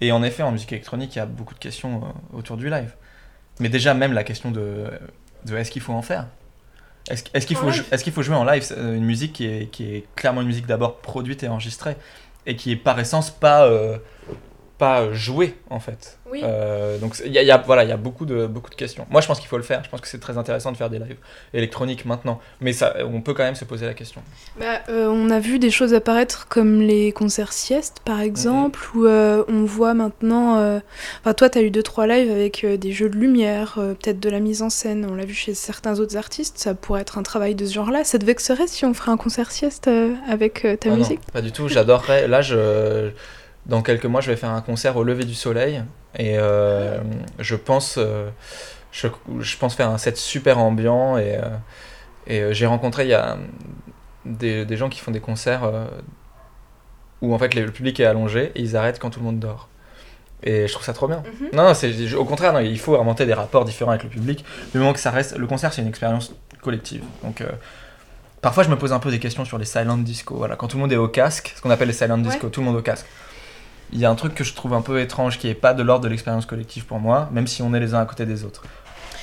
Et 0.00 0.12
en 0.12 0.22
effet, 0.22 0.42
en 0.42 0.52
musique 0.52 0.72
électronique, 0.72 1.14
il 1.16 1.18
y 1.18 1.22
a 1.22 1.26
beaucoup 1.26 1.54
de 1.54 1.58
questions 1.58 2.02
euh, 2.02 2.38
autour 2.38 2.56
du 2.56 2.70
live. 2.70 2.94
Mais 3.60 3.68
déjà, 3.68 3.94
même 3.94 4.12
la 4.12 4.24
question 4.24 4.50
de, 4.50 4.84
de 5.44 5.56
est-ce 5.56 5.70
qu'il 5.70 5.82
faut 5.82 5.92
en 5.92 6.02
faire? 6.02 6.26
Est-ce 7.10 7.24
est 7.32 7.46
qu'il 7.46 7.56
faut, 7.56 7.70
est 7.70 8.02
qu'il 8.02 8.12
faut 8.12 8.22
jouer 8.22 8.36
en 8.36 8.44
live 8.44 8.70
une 8.76 9.04
musique 9.04 9.32
qui 9.32 9.46
est, 9.46 9.70
qui 9.70 9.94
est 9.94 10.04
clairement 10.14 10.42
une 10.42 10.46
musique 10.46 10.66
d'abord 10.66 10.98
produite 10.98 11.42
et 11.42 11.48
enregistrée 11.48 11.96
et 12.46 12.54
qui 12.56 12.72
est 12.72 12.76
par 12.76 12.98
essence 13.00 13.30
pas, 13.30 13.66
euh, 13.66 13.98
pas 14.78 15.12
jouer 15.12 15.54
en 15.70 15.80
fait. 15.80 16.18
Oui. 16.30 16.40
Euh, 16.44 16.98
donc 16.98 17.20
il 17.24 17.32
y 17.32 17.50
a, 17.50 17.58
voilà, 17.58 17.82
il 17.84 17.88
y 17.88 17.92
a 17.92 17.96
beaucoup 17.96 18.26
de, 18.26 18.46
beaucoup 18.46 18.70
de 18.70 18.76
questions. 18.76 19.06
Moi 19.10 19.20
je 19.20 19.26
pense 19.26 19.40
qu'il 19.40 19.48
faut 19.48 19.56
le 19.56 19.62
faire, 19.62 19.82
je 19.82 19.90
pense 19.90 20.00
que 20.00 20.06
c'est 20.06 20.20
très 20.20 20.38
intéressant 20.38 20.70
de 20.70 20.76
faire 20.76 20.88
des 20.88 20.98
lives 20.98 21.16
électroniques 21.52 22.04
maintenant, 22.04 22.38
mais 22.60 22.72
ça, 22.72 22.94
on 23.04 23.20
peut 23.20 23.34
quand 23.34 23.42
même 23.42 23.56
se 23.56 23.64
poser 23.64 23.86
la 23.86 23.94
question. 23.94 24.22
Bah, 24.58 24.80
euh, 24.88 25.08
on 25.08 25.30
a 25.30 25.40
vu 25.40 25.58
des 25.58 25.70
choses 25.70 25.94
apparaître 25.94 26.46
comme 26.48 26.80
les 26.80 27.10
concerts 27.12 27.52
siestes 27.52 28.00
par 28.04 28.20
exemple, 28.20 28.78
où 28.94 29.06
euh, 29.06 29.42
on 29.48 29.64
voit 29.64 29.94
maintenant, 29.94 30.54
enfin 31.20 31.34
toi 31.34 31.50
tu 31.50 31.58
as 31.58 31.62
eu 31.62 31.70
2-3 31.70 32.06
lives 32.06 32.30
avec 32.30 32.64
des 32.64 32.92
jeux 32.92 33.08
de 33.08 33.16
lumière, 33.16 33.74
peut-être 33.74 34.20
de 34.20 34.30
la 34.30 34.40
mise 34.40 34.62
en 34.62 34.70
scène, 34.70 35.08
on 35.10 35.14
l'a 35.16 35.24
vu 35.24 35.34
chez 35.34 35.54
certains 35.54 35.98
autres 35.98 36.16
artistes, 36.16 36.58
ça 36.58 36.74
pourrait 36.74 37.00
être 37.00 37.18
un 37.18 37.22
travail 37.24 37.56
de 37.56 37.66
ce 37.66 37.74
genre-là, 37.74 38.04
ça 38.04 38.18
te 38.18 38.24
vexerait 38.24 38.68
si 38.68 38.84
on 38.84 38.94
ferait 38.94 39.10
un 39.10 39.16
concert 39.16 39.50
sieste 39.50 39.90
avec 40.28 40.66
ta 40.80 40.92
ah 40.92 40.94
musique? 40.94 41.18
non, 41.18 41.32
Pas 41.32 41.42
du 41.42 41.50
tout, 41.50 41.68
j'adorerais, 41.68 42.28
là 42.28 42.42
je 42.42 43.10
dans 43.68 43.82
quelques 43.82 44.06
mois, 44.06 44.20
je 44.20 44.30
vais 44.30 44.36
faire 44.36 44.50
un 44.50 44.62
concert 44.62 44.96
au 44.96 45.04
lever 45.04 45.24
du 45.24 45.34
soleil. 45.34 45.82
Et 46.16 46.38
euh, 46.38 47.00
je, 47.38 47.54
pense, 47.54 47.96
euh, 47.98 48.30
je, 48.92 49.08
je, 49.40 49.56
pense 49.58 49.74
faire 49.74 49.90
un 49.90 49.98
set 49.98 50.16
super 50.16 50.58
ambiant. 50.58 51.18
Et, 51.18 51.36
euh, 51.36 52.48
et 52.50 52.54
j'ai 52.54 52.66
rencontré 52.66 53.04
il 53.04 53.10
y 53.10 53.14
a 53.14 53.36
des, 54.24 54.64
des, 54.64 54.76
gens 54.76 54.88
qui 54.88 55.00
font 55.00 55.10
des 55.10 55.20
concerts 55.20 55.70
où 57.20 57.34
en 57.34 57.38
fait 57.38 57.54
le 57.54 57.70
public 57.70 58.00
est 58.00 58.04
allongé 58.04 58.52
et 58.54 58.60
ils 58.60 58.76
arrêtent 58.76 58.98
quand 58.98 59.10
tout 59.10 59.20
le 59.20 59.26
monde 59.26 59.38
dort. 59.38 59.68
Et 60.42 60.68
je 60.68 60.72
trouve 60.72 60.84
ça 60.84 60.92
trop 60.92 61.08
bien. 61.08 61.22
Mhm. 61.40 61.48
Non, 61.52 61.74
c'est 61.74 62.14
au 62.14 62.24
contraire, 62.24 62.52
non, 62.52 62.60
il 62.60 62.78
faut 62.78 62.98
inventer 62.98 63.26
des 63.26 63.34
rapports 63.34 63.64
différents 63.64 63.90
avec 63.90 64.04
le 64.04 64.10
public. 64.10 64.44
Du 64.72 64.78
moment 64.78 64.92
que 64.92 65.00
ça 65.00 65.10
reste, 65.10 65.36
le 65.36 65.46
concert 65.46 65.72
c'est 65.72 65.82
une 65.82 65.88
expérience 65.88 66.34
collective. 66.62 67.02
Donc 67.22 67.42
parfois 68.40 68.62
je 68.62 68.70
me 68.70 68.76
pose 68.76 68.92
un 68.92 68.98
peu 68.98 69.10
des 69.10 69.18
questions 69.18 69.44
sur 69.44 69.58
les 69.58 69.64
silent 69.64 69.98
disco. 69.98 70.36
Voilà, 70.36 70.56
quand 70.56 70.68
tout 70.68 70.76
le 70.76 70.82
monde 70.82 70.92
est 70.92 70.96
au 70.96 71.08
casque, 71.08 71.52
ce 71.56 71.60
qu'on 71.60 71.70
appelle 71.70 71.88
les 71.88 71.94
silent 71.94 72.18
disco, 72.18 72.48
tout 72.48 72.60
le 72.60 72.66
monde 72.66 72.76
au 72.76 72.82
casque 72.82 73.06
il 73.92 73.98
y 73.98 74.04
a 74.04 74.10
un 74.10 74.14
truc 74.14 74.34
que 74.34 74.44
je 74.44 74.54
trouve 74.54 74.74
un 74.74 74.82
peu 74.82 75.00
étrange 75.00 75.38
qui 75.38 75.46
n'est 75.46 75.54
pas 75.54 75.74
de 75.74 75.82
l'ordre 75.82 76.04
de 76.04 76.08
l'expérience 76.08 76.46
collective 76.46 76.86
pour 76.86 76.98
moi, 76.98 77.28
même 77.32 77.46
si 77.46 77.62
on 77.62 77.72
est 77.74 77.80
les 77.80 77.94
uns 77.94 78.00
à 78.00 78.06
côté 78.06 78.26
des 78.26 78.44
autres. 78.44 78.62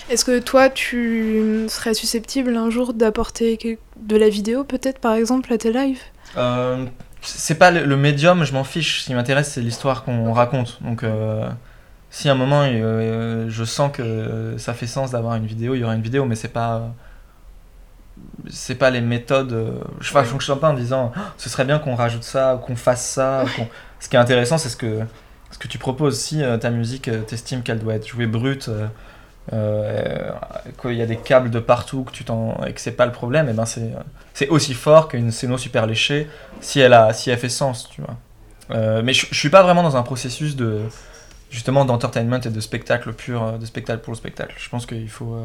Est-ce 0.10 0.24
que 0.24 0.40
toi, 0.40 0.70
tu 0.70 1.66
serais 1.68 1.96
susceptible 1.96 2.56
un 2.56 2.70
jour 2.70 2.94
d'apporter 2.94 3.80
de 4.00 4.18
la 4.18 4.30
vidéo, 4.30 4.64
peut-être 4.64 5.00
par 5.00 5.14
exemple, 5.14 5.52
à 5.52 5.58
tes 5.58 5.74
lives? 5.74 6.02
Euh, 6.38 6.86
C'est 7.22 7.56
pas 7.56 7.72
le, 7.72 7.98
médium, 7.98 8.44
je 8.44 8.54
m'en 8.54 8.64
fiche. 8.64 9.02
Ce 9.02 9.06
qui 9.08 9.16
m'intéresse, 9.16 9.52
c'est 9.54 9.62
l'histoire 9.62 10.04
qu'on 10.04 10.32
raconte. 10.32 10.78
Donc, 10.84 11.04
euh, 11.04 11.50
si 12.12 12.30
à 12.30 12.34
un 12.34 12.36
moment 12.36 12.64
euh, 12.66 13.48
je 13.50 13.64
sens 13.64 13.92
que 13.92 14.56
ça 14.58 14.74
fait 14.74 14.88
sens 14.88 15.12
d'avoir 15.12 15.36
une 15.36 15.48
vidéo, 15.48 15.74
il 15.74 15.80
y 15.80 15.84
aura 15.84 15.96
une 15.96 16.04
vidéo, 16.04 16.26
mais 16.26 16.36
c'est 16.36 16.50
pas 16.50 16.94
c'est 18.50 18.76
pas 18.76 18.92
les 18.92 19.02
méthodes. 19.02 19.82
je 20.00 20.18
ne 20.18 20.24
fonctionne 20.24 20.60
pas 20.60 20.70
en 20.70 20.74
disant 20.74 21.12
oh, 21.18 21.20
ce 21.38 21.50
serait 21.50 21.66
bien 21.66 21.80
qu'on 21.80 21.96
rajoute 21.96 22.24
ça, 22.24 22.62
qu'on 22.66 22.78
fasse 22.78 23.06
ça, 23.06 23.44
ce 24.06 24.10
qui 24.10 24.18
est 24.18 24.20
intéressant, 24.20 24.60
c'est 24.60 24.70
ce 24.70 24.78
que, 24.78 25.00
ce 25.50 25.58
que 25.58 25.68
tu 25.68 25.80
proposes. 25.80 26.20
Si 26.20 26.44
euh, 26.44 26.58
ta 26.58 26.70
musique, 26.70 27.08
euh, 27.08 27.24
t'estimes 27.24 27.64
qu'elle 27.64 27.80
doit 27.80 27.96
être 27.96 28.08
jouée 28.08 28.28
brute, 28.28 28.70
euh, 29.52 30.32
qu'il 30.80 30.94
y 30.94 31.02
a 31.02 31.08
des 31.08 31.18
câbles 31.18 31.50
de 31.50 31.60
partout, 31.60 32.04
que 32.04 32.12
tu 32.12 32.24
t'en, 32.24 32.64
et 32.68 32.74
que 32.74 32.82
c'est 32.82 32.92
pas 32.92 33.08
le 33.08 33.12
problème, 33.12 33.50
et 33.50 33.54
ben 33.54 33.66
c'est, 33.66 33.90
c'est 34.36 34.48
aussi 34.50 34.76
fort 34.76 35.08
qu'une 35.08 35.32
scéno 35.32 35.58
super 35.58 35.88
léchée 35.88 36.28
si 36.62 36.80
elle, 36.82 36.94
a, 36.94 37.14
si 37.14 37.32
elle 37.32 37.40
fait 37.40 37.50
sens, 37.50 37.90
tu 37.90 38.02
vois. 38.02 39.02
mais 39.02 39.14
je, 39.14 39.26
je 39.32 39.40
suis 39.40 39.50
pas 39.50 39.64
vraiment 39.64 39.82
dans 39.82 39.98
un 39.98 40.04
processus 40.04 40.56
de 40.56 40.82
justement 41.50 41.84
d'entertainment 41.84 42.42
et 42.42 42.50
de 42.50 42.60
spectacle 42.60 43.12
pur, 43.12 43.58
de 43.58 43.66
spectacle 43.66 44.02
pour 44.02 44.14
le 44.14 44.18
spectacle. 44.18 44.54
Je 44.60 44.70
pense 44.70 44.86
qu'il 44.86 45.10
faut 45.10 45.36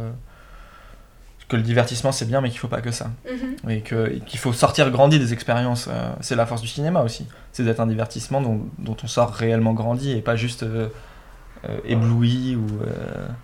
que 1.51 1.57
le 1.57 1.63
divertissement 1.63 2.13
c'est 2.13 2.25
bien, 2.25 2.41
mais 2.41 2.49
qu'il 2.49 2.61
faut 2.61 2.69
pas 2.69 2.81
que 2.81 2.93
ça. 2.93 3.11
Mhm. 3.29 3.71
Et 3.71 3.83
qu'il 3.83 4.39
faut 4.39 4.53
sortir 4.53 4.91
grandi 4.91 5.19
des 5.19 5.33
expériences. 5.33 5.89
Euh, 5.91 6.13
c'est 6.21 6.37
la 6.37 6.47
force 6.47 6.63
du 6.63 6.69
cinéma 6.69 7.03
aussi. 7.03 7.27
C'est 7.53 7.65
d'être 7.65 7.81
un 7.81 7.87
divertissement 7.87 8.41
dont, 8.41 8.61
dont, 8.79 8.97
on 9.03 9.07
sort 9.07 9.33
réellement 9.33 9.75
grandi 9.75 10.13
et 10.13 10.23
pas 10.23 10.37
juste 10.37 10.63
euh, 10.63 10.89
euh, 11.69 11.79
ébloui 11.85 12.57
ou 12.57 12.67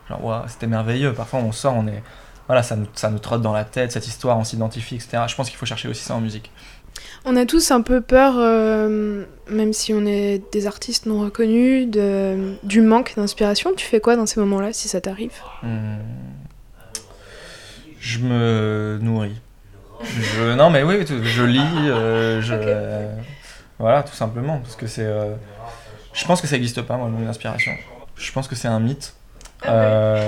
genre, 0.09 0.45
c'était 0.47 0.69
merveilleux. 0.69 1.13
Parfois 1.13 1.41
on 1.41 1.53
sort, 1.53 1.75
on 1.77 1.87
est. 1.87 2.03
Voilà, 2.47 2.63
ça 2.63 2.77
nous, 2.77 2.87
ça 2.95 3.11
nous 3.11 3.19
trotte 3.19 3.43
dans 3.43 3.53
la 3.53 3.65
tête, 3.65 3.91
cette 3.91 4.07
histoire, 4.07 4.39
on 4.39 4.45
s'identifie, 4.45 4.95
etc. 4.95 5.25
Je 5.27 5.35
pense 5.35 5.49
qu'il 5.49 5.59
faut 5.59 5.67
chercher 5.67 5.89
aussi 5.89 6.05
ça 6.05 6.15
en 6.15 6.21
musique. 6.21 6.53
On 7.25 7.35
a 7.35 7.45
tous 7.45 7.73
un 7.73 7.83
peu 7.83 8.01
peur, 8.01 8.35
euh, 8.39 9.25
même 9.51 9.73
si 9.73 9.93
on 9.93 10.07
est 10.07 10.41
des 10.53 10.69
artistes 10.69 11.07
non 11.07 11.21
reconnus, 11.21 11.89
de, 11.89 12.55
du 12.63 12.81
manque 12.83 13.15
d'inspiration. 13.17 13.73
Tu 13.77 13.85
fais 13.85 13.99
quoi 13.99 14.15
dans 14.15 14.27
ces 14.27 14.39
moments-là, 14.39 14.73
si 14.73 14.87
ça 14.87 15.01
t'arrive? 15.01 15.33
Hmm. 15.65 15.97
Je 18.07 18.21
me 18.21 18.99
nourris. 19.03 19.35
non, 20.57 20.71
mais 20.71 20.85
oui, 20.85 21.05
je 21.09 21.43
lis, 21.43 21.91
euh, 21.91 22.41
je, 22.41 22.55
voilà, 23.81 24.05
tout 24.05 24.15
simplement, 24.15 24.59
parce 24.61 24.77
que 24.77 24.87
c'est. 24.87 25.05
Euh, 25.05 25.35
je 26.13 26.25
pense 26.25 26.41
que 26.41 26.47
ça 26.47 26.55
n'existe 26.55 26.83
pas, 26.83 26.97
moi, 26.97 27.09
le 27.09 27.15
manque 27.15 27.25
d'inspiration. 27.25 27.73
Je 28.15 28.31
pense 28.31 28.47
que 28.47 28.55
c'est 28.55 28.69
un 28.69 28.79
mythe. 28.79 29.13
Ah 29.65 30.21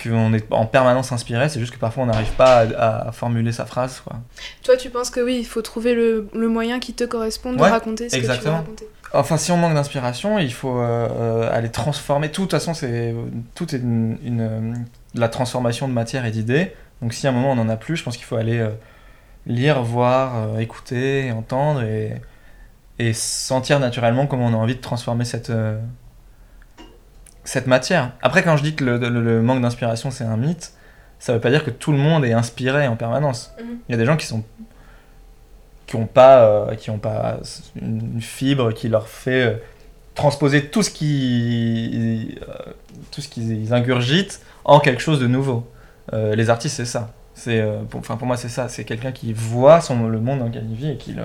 qu'on 0.00 0.32
est 0.32 0.46
en 0.52 0.64
permanence 0.64 1.10
inspiré, 1.10 1.48
c'est 1.48 1.58
juste 1.58 1.74
que 1.74 1.78
parfois 1.78 2.04
on 2.04 2.06
n'arrive 2.06 2.30
pas 2.34 2.60
à, 2.78 3.10
formuler 3.10 3.50
sa 3.50 3.66
phrase. 3.66 4.00
Quoi. 4.00 4.16
Toi, 4.62 4.76
tu 4.76 4.90
penses 4.90 5.10
que 5.10 5.18
oui, 5.18 5.38
il 5.40 5.44
faut 5.44 5.60
trouver 5.60 5.92
le, 5.92 6.28
le 6.32 6.48
moyen 6.48 6.78
qui 6.78 6.94
te 6.94 7.02
corresponde 7.02 7.56
de 7.56 7.62
raconter 7.62 8.08
ce 8.08 8.16
que 8.16 8.20
tu 8.20 8.44
veux 8.44 8.50
raconter. 8.50 8.86
Enfin, 9.12 9.38
si 9.38 9.50
on 9.52 9.56
manque 9.56 9.74
d'inspiration, 9.74 10.38
il 10.38 10.52
faut 10.52 10.78
euh, 10.80 11.50
aller 11.52 11.70
transformer. 11.70 12.30
Tout, 12.30 12.42
de 12.42 12.46
toute 12.46 12.58
façon, 12.58 12.74
c'est 12.74 13.14
tout 13.54 13.74
est 13.74 13.78
une, 13.78 14.86
la 15.14 15.28
transformation 15.28 15.88
de 15.88 15.92
matière 15.92 16.24
et 16.24 16.30
d'idées. 16.30 16.74
Donc, 17.02 17.12
si 17.12 17.26
à 17.26 17.30
un 17.30 17.32
moment 17.32 17.52
on 17.52 17.56
n'en 17.56 17.68
a 17.68 17.76
plus, 17.76 17.96
je 17.96 18.04
pense 18.04 18.16
qu'il 18.16 18.26
faut 18.26 18.36
aller 18.36 18.58
euh, 18.58 18.70
lire, 19.46 19.82
voir, 19.82 20.36
euh, 20.36 20.58
écouter, 20.58 21.32
entendre 21.32 21.82
et, 21.82 22.20
et 22.98 23.12
sentir 23.12 23.80
naturellement 23.80 24.26
comment 24.26 24.46
on 24.46 24.54
a 24.54 24.56
envie 24.56 24.76
de 24.76 24.80
transformer 24.80 25.24
cette 25.24 25.52
cette 27.48 27.66
matière. 27.66 28.12
Après, 28.20 28.42
quand 28.42 28.58
je 28.58 28.62
dis 28.62 28.74
que 28.74 28.84
le, 28.84 29.42
manque 29.42 29.62
d'inspiration, 29.62 30.10
c'est 30.10 30.24
un 30.24 30.36
mythe, 30.36 30.74
ça 31.18 31.32
veut 31.32 31.40
pas 31.40 31.50
dire 31.50 31.64
que 31.64 31.70
tout 31.70 31.92
le 31.92 31.98
monde 31.98 32.24
est 32.24 32.34
inspiré 32.34 32.86
en 32.86 32.96
permanence. 32.96 33.54
Mhm. 33.58 33.78
Il 33.88 33.92
y 33.92 33.94
a 33.94 33.98
des 33.98 34.04
gens 34.04 34.16
qui 34.16 34.26
sont 34.26 34.44
qui 35.86 35.96
ont 35.96 36.06
pas 36.06 36.42
euh, 36.42 36.74
qui 36.74 36.90
ont 36.90 36.98
pas 36.98 37.38
une 37.80 38.20
fibre 38.20 38.72
qui 38.72 38.90
leur 38.90 39.08
fait 39.08 39.46
euh, 39.46 39.54
transposer 40.14 40.66
tout 40.66 40.82
ce 40.82 40.90
qui 40.90 42.36
euh, 42.42 42.72
tout 43.10 43.22
ce 43.22 43.28
qu'ils 43.28 43.72
ingurgitent 43.72 44.42
en 44.68 44.80
quelque 44.80 45.00
chose 45.02 45.18
de 45.20 45.26
nouveau. 45.26 45.66
les 46.12 46.50
artistes, 46.50 46.76
c'est 46.76 46.84
ça. 46.84 47.12
C'est 47.34 47.62
pour, 47.90 48.00
enfin 48.00 48.16
pour 48.16 48.26
moi 48.26 48.36
c'est 48.36 48.48
ça. 48.48 48.68
C'est 48.68 48.84
quelqu'un 48.84 49.12
qui 49.12 49.32
voit 49.32 49.80
son 49.80 50.06
le 50.06 50.20
monde 50.20 50.40
dans 50.40 50.46
lequel 50.46 50.66
il 50.70 50.76
vit 50.76 50.90
et 50.90 50.96
qui 50.96 51.12
le 51.12 51.24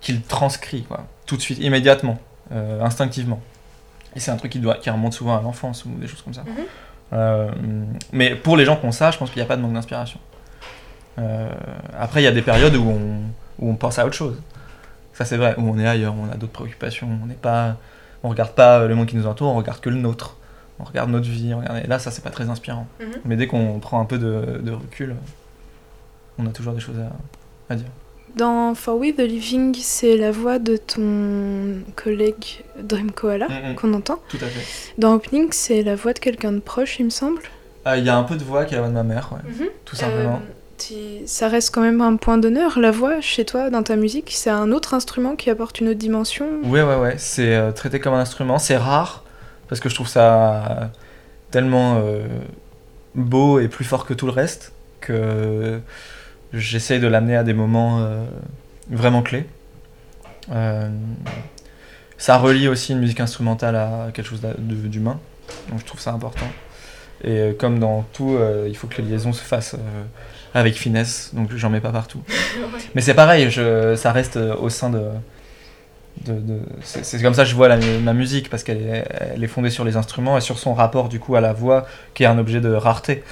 qui 0.00 0.12
le 0.12 0.20
transcrit 0.20 0.82
quoi, 0.82 1.06
tout 1.26 1.36
de 1.36 1.42
suite, 1.42 1.58
immédiatement, 1.58 2.18
instinctivement. 2.80 3.40
Et 4.14 4.20
c'est 4.20 4.30
un 4.30 4.36
truc 4.36 4.52
qui, 4.52 4.58
doit, 4.58 4.76
qui 4.76 4.90
remonte 4.90 5.14
souvent 5.14 5.36
à 5.36 5.42
l'enfance 5.42 5.84
ou 5.84 5.90
des 5.98 6.06
choses 6.06 6.22
comme 6.22 6.34
ça. 6.34 6.42
Mhm. 6.42 6.64
Euh, 7.14 7.50
mais 8.12 8.34
pour 8.34 8.56
les 8.56 8.64
gens 8.64 8.76
qui 8.76 8.86
ont 8.86 8.92
ça, 8.92 9.10
je 9.10 9.18
pense 9.18 9.30
qu'il 9.30 9.40
n'y 9.40 9.44
a 9.44 9.48
pas 9.48 9.56
de 9.56 9.62
manque 9.62 9.74
d'inspiration. 9.74 10.18
Euh, 11.18 11.50
après, 11.98 12.22
il 12.22 12.24
y 12.24 12.28
a 12.28 12.32
des 12.32 12.42
périodes 12.42 12.74
où 12.76 12.88
on, 12.88 13.20
où 13.58 13.70
on 13.70 13.74
pense 13.74 13.98
à 13.98 14.06
autre 14.06 14.14
chose. 14.14 14.40
Ça, 15.12 15.24
c'est 15.24 15.36
vrai, 15.36 15.54
où 15.58 15.68
on 15.68 15.78
est 15.78 15.86
ailleurs, 15.86 16.14
où 16.14 16.26
on 16.26 16.32
a 16.32 16.36
d'autres 16.36 16.52
préoccupations. 16.52 17.08
On 17.22 17.26
n'est 17.26 17.34
pas, 17.34 17.76
on 18.22 18.30
regarde 18.30 18.52
pas 18.52 18.86
le 18.86 18.94
monde 18.94 19.06
qui 19.06 19.16
nous 19.16 19.26
entoure, 19.26 19.48
on 19.48 19.56
regarde 19.56 19.80
que 19.80 19.90
le 19.90 19.96
nôtre. 19.96 20.36
On 20.78 20.84
regarde 20.84 21.10
notre 21.10 21.28
vie. 21.28 21.52
et 21.52 21.86
là, 21.86 21.98
ça, 21.98 22.10
c'est 22.10 22.24
pas 22.24 22.30
très 22.30 22.48
inspirant. 22.48 22.86
Mhm. 23.00 23.06
Mais 23.24 23.36
dès 23.36 23.46
qu'on 23.46 23.78
prend 23.78 24.00
un 24.00 24.04
peu 24.04 24.18
de, 24.18 24.60
de, 24.62 24.72
recul, 24.72 25.14
on 26.38 26.46
a 26.46 26.50
toujours 26.50 26.72
des 26.72 26.80
choses 26.80 26.98
à, 26.98 27.72
à 27.72 27.76
dire. 27.76 27.86
Dans 28.36 28.74
For 28.74 28.96
We 28.96 29.14
the 29.14 29.20
Living, 29.20 29.74
c'est 29.78 30.16
la 30.16 30.30
voix 30.30 30.58
de 30.58 30.78
ton 30.78 31.82
collègue 31.96 32.64
Dream 32.82 33.10
Koala 33.10 33.48
mm, 33.48 33.72
mm. 33.72 33.74
qu'on 33.74 33.92
entend. 33.92 34.18
Tout 34.28 34.38
à 34.40 34.46
fait. 34.46 34.94
Dans 34.96 35.14
Opening, 35.14 35.48
c'est 35.50 35.82
la 35.82 35.94
voix 35.94 36.14
de 36.14 36.18
quelqu'un 36.18 36.52
de 36.52 36.60
proche, 36.60 36.98
il 36.98 37.04
me 37.04 37.10
semble. 37.10 37.42
Ah, 37.84 37.98
il 37.98 38.04
y 38.04 38.08
a 38.08 38.16
un 38.16 38.22
peu 38.22 38.36
de 38.36 38.44
voix 38.44 38.64
qui 38.64 38.74
est 38.74 38.76
la 38.78 38.82
voix 38.82 38.88
de 38.88 38.94
ma 38.94 39.02
mère, 39.02 39.30
ouais. 39.32 39.50
Mhm. 39.50 39.68
tout 39.84 39.96
simplement. 39.96 40.36
Euh, 40.36 40.62
ça 41.26 41.48
reste 41.48 41.74
quand 41.74 41.82
même 41.82 42.00
un 42.00 42.16
point 42.16 42.38
d'honneur, 42.38 42.78
la 42.78 42.90
voix, 42.90 43.20
chez 43.20 43.44
toi, 43.44 43.70
dans 43.70 43.82
ta 43.82 43.96
musique. 43.96 44.30
C'est 44.32 44.50
un 44.50 44.72
autre 44.72 44.94
instrument 44.94 45.36
qui 45.36 45.50
apporte 45.50 45.80
une 45.80 45.88
autre 45.88 45.98
dimension. 45.98 46.46
Ouais, 46.64 46.82
ouais, 46.82 46.96
ouais. 46.96 47.14
C'est 47.18 47.54
euh, 47.54 47.72
traité 47.72 48.00
comme 48.00 48.14
un 48.14 48.20
instrument. 48.20 48.58
C'est 48.58 48.76
rare, 48.76 49.24
parce 49.72 49.80
que 49.80 49.88
je 49.88 49.94
trouve 49.94 50.06
ça 50.06 50.90
tellement 51.50 51.96
euh, 51.96 52.26
beau 53.14 53.58
et 53.58 53.68
plus 53.68 53.86
fort 53.86 54.04
que 54.04 54.12
tout 54.12 54.26
le 54.26 54.32
reste 54.32 54.74
que 55.00 55.80
j'essaye 56.52 57.00
de 57.00 57.06
l'amener 57.06 57.36
à 57.36 57.42
des 57.42 57.54
moments 57.54 58.00
euh, 58.00 58.22
vraiment 58.90 59.22
clés. 59.22 59.46
Euh, 60.50 60.90
ça 62.18 62.36
relie 62.36 62.68
aussi 62.68 62.92
une 62.92 62.98
musique 62.98 63.20
instrumentale 63.20 63.76
à 63.76 64.08
quelque 64.12 64.26
chose 64.26 64.42
d'humain, 64.58 65.18
donc 65.70 65.80
je 65.80 65.86
trouve 65.86 66.00
ça 66.00 66.12
important. 66.12 66.50
Et 67.24 67.56
comme 67.58 67.78
dans 67.78 68.02
tout, 68.12 68.36
il 68.68 68.76
faut 68.76 68.88
que 68.88 69.00
les 69.00 69.08
liaisons 69.08 69.32
se 69.32 69.42
fassent 69.42 69.76
avec 70.52 70.74
finesse, 70.74 71.30
donc 71.32 71.48
j'en 71.56 71.70
mets 71.70 71.80
pas 71.80 71.92
partout. 71.92 72.22
Mais 72.94 73.00
c'est 73.00 73.14
pareil, 73.14 73.50
je, 73.50 73.96
ça 73.96 74.12
reste 74.12 74.36
au 74.36 74.68
sein 74.68 74.90
de. 74.90 75.02
De, 76.24 76.60
c'est 76.82 77.20
comme 77.22 77.34
ça 77.34 77.44
que 77.44 77.50
je 77.50 77.54
vois 77.54 77.74
ma 77.76 78.12
musique, 78.12 78.50
parce 78.50 78.62
qu'elle 78.62 79.04
est, 79.40 79.46
fondée 79.46 79.70
sur 79.70 79.84
les 79.84 79.96
instruments 79.96 80.36
et 80.36 80.40
sur 80.40 80.58
son 80.58 80.74
rapport 80.74 81.08
du 81.08 81.20
coup 81.20 81.36
à 81.36 81.40
la 81.40 81.52
voix, 81.52 81.86
qui 82.14 82.22
est 82.24 82.26
un 82.26 82.38
objet 82.38 82.60
de 82.60 82.72
rareté. 82.72 83.22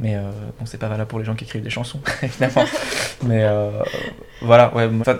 Mais 0.00 0.14
euh, 0.14 0.30
bon, 0.58 0.64
c'est 0.64 0.78
pas 0.78 0.86
valable 0.86 1.08
pour 1.08 1.18
les 1.18 1.24
gens 1.24 1.34
qui 1.34 1.44
écrivent 1.44 1.62
des 1.62 1.70
chansons, 1.70 2.00
évidemment. 2.22 2.64
Mais 3.24 3.42
euh, 3.42 3.70
voilà, 4.42 4.72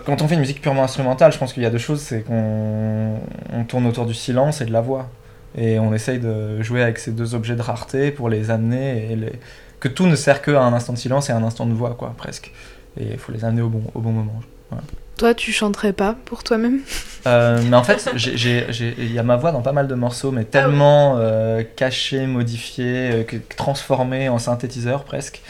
quand 0.06 0.22
on 0.22 0.28
fait 0.28 0.34
une 0.34 0.40
musique 0.40 0.62
purement 0.62 0.84
instrumentale, 0.84 1.32
je 1.32 1.38
pense 1.38 1.52
qu'il 1.52 1.64
y 1.64 1.66
a 1.66 1.70
deux 1.70 1.78
choses 1.78 2.00
c'est 2.00 2.22
qu'on 2.22 3.18
on 3.52 3.64
tourne 3.64 3.86
autour 3.86 4.06
du 4.06 4.14
silence 4.14 4.60
et 4.60 4.66
de 4.66 4.72
la 4.72 4.80
voix. 4.80 5.10
Et 5.56 5.80
on 5.80 5.92
essaye 5.92 6.20
de 6.20 6.62
jouer 6.62 6.82
avec 6.82 6.98
ces 6.98 7.10
deux 7.10 7.34
objets 7.34 7.56
de 7.56 7.62
rareté 7.62 8.10
pour 8.12 8.28
les 8.28 8.50
amener. 8.50 9.12
Et. 9.12 9.32
Que 9.80 9.88
tout 9.88 10.06
ne 10.06 10.16
sert 10.16 10.42
qu'à 10.42 10.60
un 10.60 10.72
instant 10.72 10.92
de 10.92 10.98
silence 10.98 11.30
et 11.30 11.32
un 11.32 11.42
instant 11.44 11.66
de 11.66 11.72
voix, 11.72 11.94
quoi, 11.94 12.12
presque. 12.16 12.52
Et 12.98 13.12
il 13.12 13.18
faut 13.18 13.32
les 13.32 13.44
amener 13.44 13.62
au 13.62 13.68
bon, 13.68 13.82
au 13.94 14.00
bon 14.00 14.10
moment. 14.10 14.40
Voilà. 14.70 14.84
Toi, 15.18 15.34
tu 15.34 15.52
chanterais 15.52 15.92
pas 15.92 16.14
pour 16.24 16.44
toi-même? 16.44 16.80
Euh, 17.26 17.60
Mais 17.68 17.76
en 17.76 17.82
fait, 17.82 18.08
il 18.14 19.12
y 19.12 19.18
a 19.18 19.22
ma 19.24 19.34
voix 19.34 19.50
dans 19.50 19.62
pas 19.62 19.72
mal 19.72 19.88
de 19.88 19.94
morceaux, 19.96 20.30
mais 20.30 20.44
tellement 20.44 21.16
euh, 21.18 21.64
cachée, 21.74 22.24
modifiée, 22.26 23.10
euh, 23.12 23.38
transformée 23.56 24.28
en 24.28 24.38
synthétiseur 24.38 25.02
presque, 25.02 25.42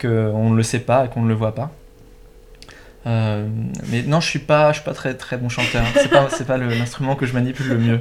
qu'on 0.00 0.50
ne 0.50 0.56
le 0.56 0.62
sait 0.62 0.78
pas 0.78 1.04
et 1.04 1.08
qu'on 1.08 1.22
ne 1.22 1.28
le 1.28 1.34
voit 1.34 1.52
pas. 1.52 1.72
Mais 3.08 4.02
non, 4.06 4.20
je 4.20 4.28
suis 4.28 4.38
pas, 4.38 4.72
je 4.72 4.78
suis 4.78 4.84
pas 4.84 4.94
très 4.94 5.14
très 5.14 5.36
bon 5.36 5.48
chanteur. 5.48 5.84
C'est 5.94 6.10
pas, 6.10 6.28
c'est 6.30 6.46
pas 6.46 6.58
l'instrument 6.58 7.16
que 7.16 7.26
je 7.26 7.32
manipule 7.32 7.68
le 7.68 7.78
mieux, 7.78 8.00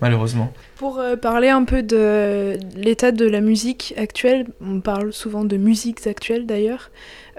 malheureusement. 0.00 0.52
Pour 0.76 1.02
parler 1.20 1.48
un 1.48 1.64
peu 1.64 1.82
de 1.82 2.58
l'état 2.76 3.12
de 3.12 3.26
la 3.26 3.40
musique 3.40 3.94
actuelle, 3.96 4.46
on 4.60 4.80
parle 4.80 5.12
souvent 5.12 5.44
de 5.44 5.56
musiques 5.56 6.06
actuelles 6.06 6.46
d'ailleurs. 6.46 6.90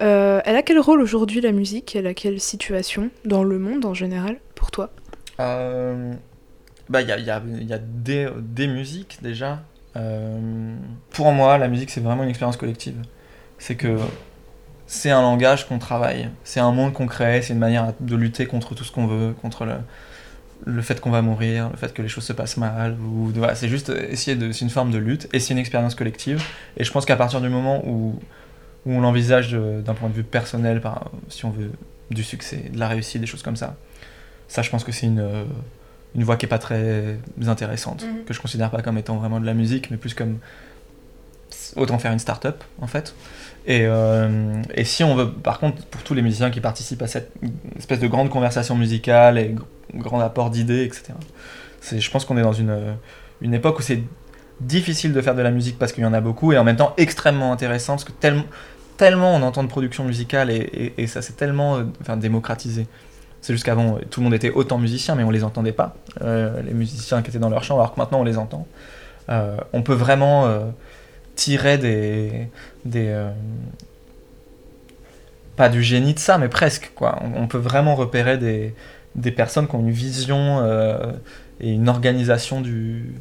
Euh, 0.02 0.42
elle 0.46 0.56
a 0.56 0.62
quel 0.62 0.80
rôle 0.80 1.02
aujourd'hui 1.02 1.42
la 1.42 1.52
musique? 1.52 1.96
Elle 1.96 2.08
a 2.08 2.14
quelle 2.14 2.40
situation 2.40 3.10
dans 3.24 3.44
le 3.44 3.60
monde 3.60 3.86
en 3.86 3.94
général 3.94 4.38
pour 4.56 4.72
toi? 4.72 4.92
Euh, 5.40 6.14
Bah 6.90 7.02
il 7.02 7.08
y 7.08 7.12
a, 7.12 7.20
y 7.20 7.30
a, 7.30 7.42
y 7.46 7.74
a 7.74 7.78
des, 7.78 8.28
des, 8.40 8.68
musiques 8.68 9.20
déjà. 9.22 9.64
Euh, 9.96 10.76
pour 11.12 11.32
moi, 11.32 11.58
la 11.58 11.68
musique 11.68 11.90
c'est 11.90 12.02
vraiment 12.02 12.24
une 12.24 12.30
expérience 12.30 12.58
collective. 12.58 12.98
C'est 13.58 13.76
que 13.76 13.98
c'est 14.88 15.12
un 15.12 15.22
langage 15.22 15.68
qu'on 15.68 15.80
travaille, 15.80 16.30
c'est 16.44 16.60
un 16.60 16.72
monde 16.72 16.94
qu'on 16.94 17.08
crée, 17.08 17.42
c'est 17.42 17.54
une 17.54 17.60
manière 17.60 17.94
de 18.00 18.16
lutter 18.16 18.46
contre 18.46 18.76
tout 18.76 18.84
ce 18.84 18.92
qu'on 18.92 19.08
veut, 19.08 19.34
contre 19.42 19.66
le, 19.66 19.76
le 20.66 20.82
fait 20.82 21.02
qu'on 21.02 21.12
va 21.12 21.22
mourir, 21.22 21.70
le 21.70 21.78
fait 21.78 21.94
que 21.94 22.02
les 22.02 22.08
choses 22.08 22.26
se 22.26 22.34
passent 22.34 22.58
mal, 22.58 22.96
ou 23.00 23.32
voilà, 23.36 23.56
c'est 23.56 23.70
juste 23.70 23.90
essayer 23.90 24.38
de, 24.38 24.52
c'est 24.52 24.66
une 24.66 24.72
forme 24.72 24.92
de 24.92 24.98
lutte 24.98 25.28
et 25.34 25.40
c'est 25.40 25.54
une 25.54 25.60
expérience 25.60 25.96
collective. 25.96 26.44
Et 26.78 26.84
je 26.84 26.92
pense 26.92 27.06
qu'à 27.06 27.16
partir 27.16 27.42
du 27.42 27.50
moment 27.50 27.82
où 27.88 28.20
où 28.86 28.94
on 28.94 29.02
l'envisage 29.02 29.52
d'un 29.54 29.94
point 29.94 30.10
de 30.10 30.14
vue 30.14 30.24
personnel, 30.24 30.80
par, 30.80 31.10
si 31.28 31.46
on 31.46 31.50
veut 31.50 31.72
du 32.12 32.24
succès, 32.24 32.70
de 32.72 32.80
la 32.80 32.88
réussite, 32.88 33.20
des 33.20 33.28
choses 33.28 33.42
comme 33.42 33.56
ça. 33.56 33.76
Ça, 34.48 34.62
je 34.62 34.70
pense 34.70 34.84
que 34.84 34.92
c'est 34.92 35.08
une, 35.08 35.28
une 36.16 36.24
voie 36.24 36.38
qui 36.38 36.46
est 36.46 36.50
pas 36.50 36.60
très 36.60 37.18
intéressante, 37.48 38.04
mhm. 38.04 38.26
que 38.26 38.34
je 38.34 38.40
considère 38.40 38.70
pas 38.70 38.82
comme 38.82 38.98
étant 38.98 39.18
vraiment 39.18 39.40
de 39.40 39.46
la 39.46 39.54
musique, 39.54 39.90
mais 39.90 39.98
plus 39.98 40.14
comme 40.14 40.38
autant 41.76 42.00
faire 42.00 42.12
une 42.12 42.20
start-up 42.20 42.64
en 42.82 42.88
fait. 42.88 43.14
Et, 43.68 43.82
euh, 43.86 44.62
et, 44.76 44.84
si 44.84 45.04
on 45.04 45.16
veut, 45.16 45.32
par 45.32 45.60
contre, 45.60 45.84
pour 45.86 46.04
tous 46.04 46.14
les 46.14 46.22
musiciens 46.22 46.52
qui 46.52 46.62
participent 46.62 47.02
à 47.02 47.08
cette 47.08 47.32
espèce 47.78 48.00
de 48.00 48.08
grande 48.08 48.30
conversation 48.30 48.76
musicale 48.76 49.40
et 49.40 49.56
grand 49.96 50.20
apport 50.20 50.52
d'idées, 50.52 50.84
etc., 50.84 51.14
je 51.98 52.12
pense 52.12 52.26
qu'on 52.26 52.38
est 52.38 52.44
dans 52.44 52.54
une, 52.54 52.96
une 53.42 53.54
époque 53.54 53.80
où 53.80 53.82
c'est 53.82 54.04
difficile 54.62 55.14
de 55.14 55.22
faire 55.22 55.36
de 55.36 55.42
la 55.42 55.52
musique 55.52 55.78
parce 55.78 55.92
qu'il 55.92 56.04
y 56.04 56.08
en 56.08 56.14
a 56.14 56.22
beaucoup 56.22 56.54
et 56.54 56.58
en 56.58 56.64
même 56.64 56.78
temps 56.78 56.94
extrêmement 56.98 57.52
intéressant 57.52 57.94
parce 57.94 58.06
que 58.06 58.12
tellement 58.98 59.36
on 59.36 59.42
entend 59.42 59.64
de 59.64 59.68
production 59.68 60.06
musicale 60.06 60.50
et, 60.52 61.08
ça 61.08 61.22
s'est 61.22 61.34
tellement 61.34 61.78
euh, 61.78 61.84
enfin, 62.02 62.18
démocratisé. 62.18 62.88
C'est 63.42 63.54
juste 63.54 63.66
qu'avant, 63.66 64.00
tout 64.10 64.22
le 64.22 64.24
monde 64.24 64.34
était 64.34 64.50
autant 64.50 64.80
musicien, 64.80 65.14
mais 65.14 65.24
on 65.24 65.30
les 65.30 65.44
entendait 65.44 65.72
pas, 65.72 65.96
euh, 66.22 66.62
les 66.64 66.74
musiciens 66.74 67.22
qui 67.22 67.30
étaient 67.30 67.40
dans 67.40 67.50
leur 67.50 67.64
champ, 67.64 67.76
alors 67.76 67.94
que 67.94 68.00
maintenant 68.00 68.22
on 68.22 68.24
les 68.24 68.38
entend. 68.38 68.68
On 69.28 69.82
peut 69.82 69.94
vraiment 69.94 70.48
tirer 71.36 71.78
des. 71.78 72.48
des 72.86 73.16
pas 75.56 75.70
du 75.70 75.82
génie 75.82 76.14
de 76.14 76.20
ça, 76.20 76.38
mais 76.38 76.50
presque. 76.50 76.92
Quoi. 76.96 77.20
On, 77.36 77.48
peut 77.48 77.58
vraiment 77.58 77.96
repérer 77.96 78.38
des, 78.38 78.74
des, 79.16 79.32
personnes 79.32 79.68
qui 79.68 79.76
ont 79.76 79.80
une 79.80 79.92
vision 79.92 80.62
et 81.62 81.72
une 81.72 81.88
organisation 81.90 82.62
du. 82.62 83.14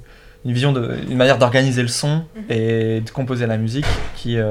Une 0.45 0.53
vision 0.53 0.73
de, 0.73 0.99
une 1.09 1.17
manière 1.17 1.39
d'organiser 1.39 1.81
le 1.81 1.89
son 1.89 2.25
mhm. 2.37 2.45
et 2.51 3.01
de 3.01 3.11
composer 3.11 3.47
la 3.47 3.57
musique 3.57 3.87
qui, 4.15 4.37
est 4.37 4.43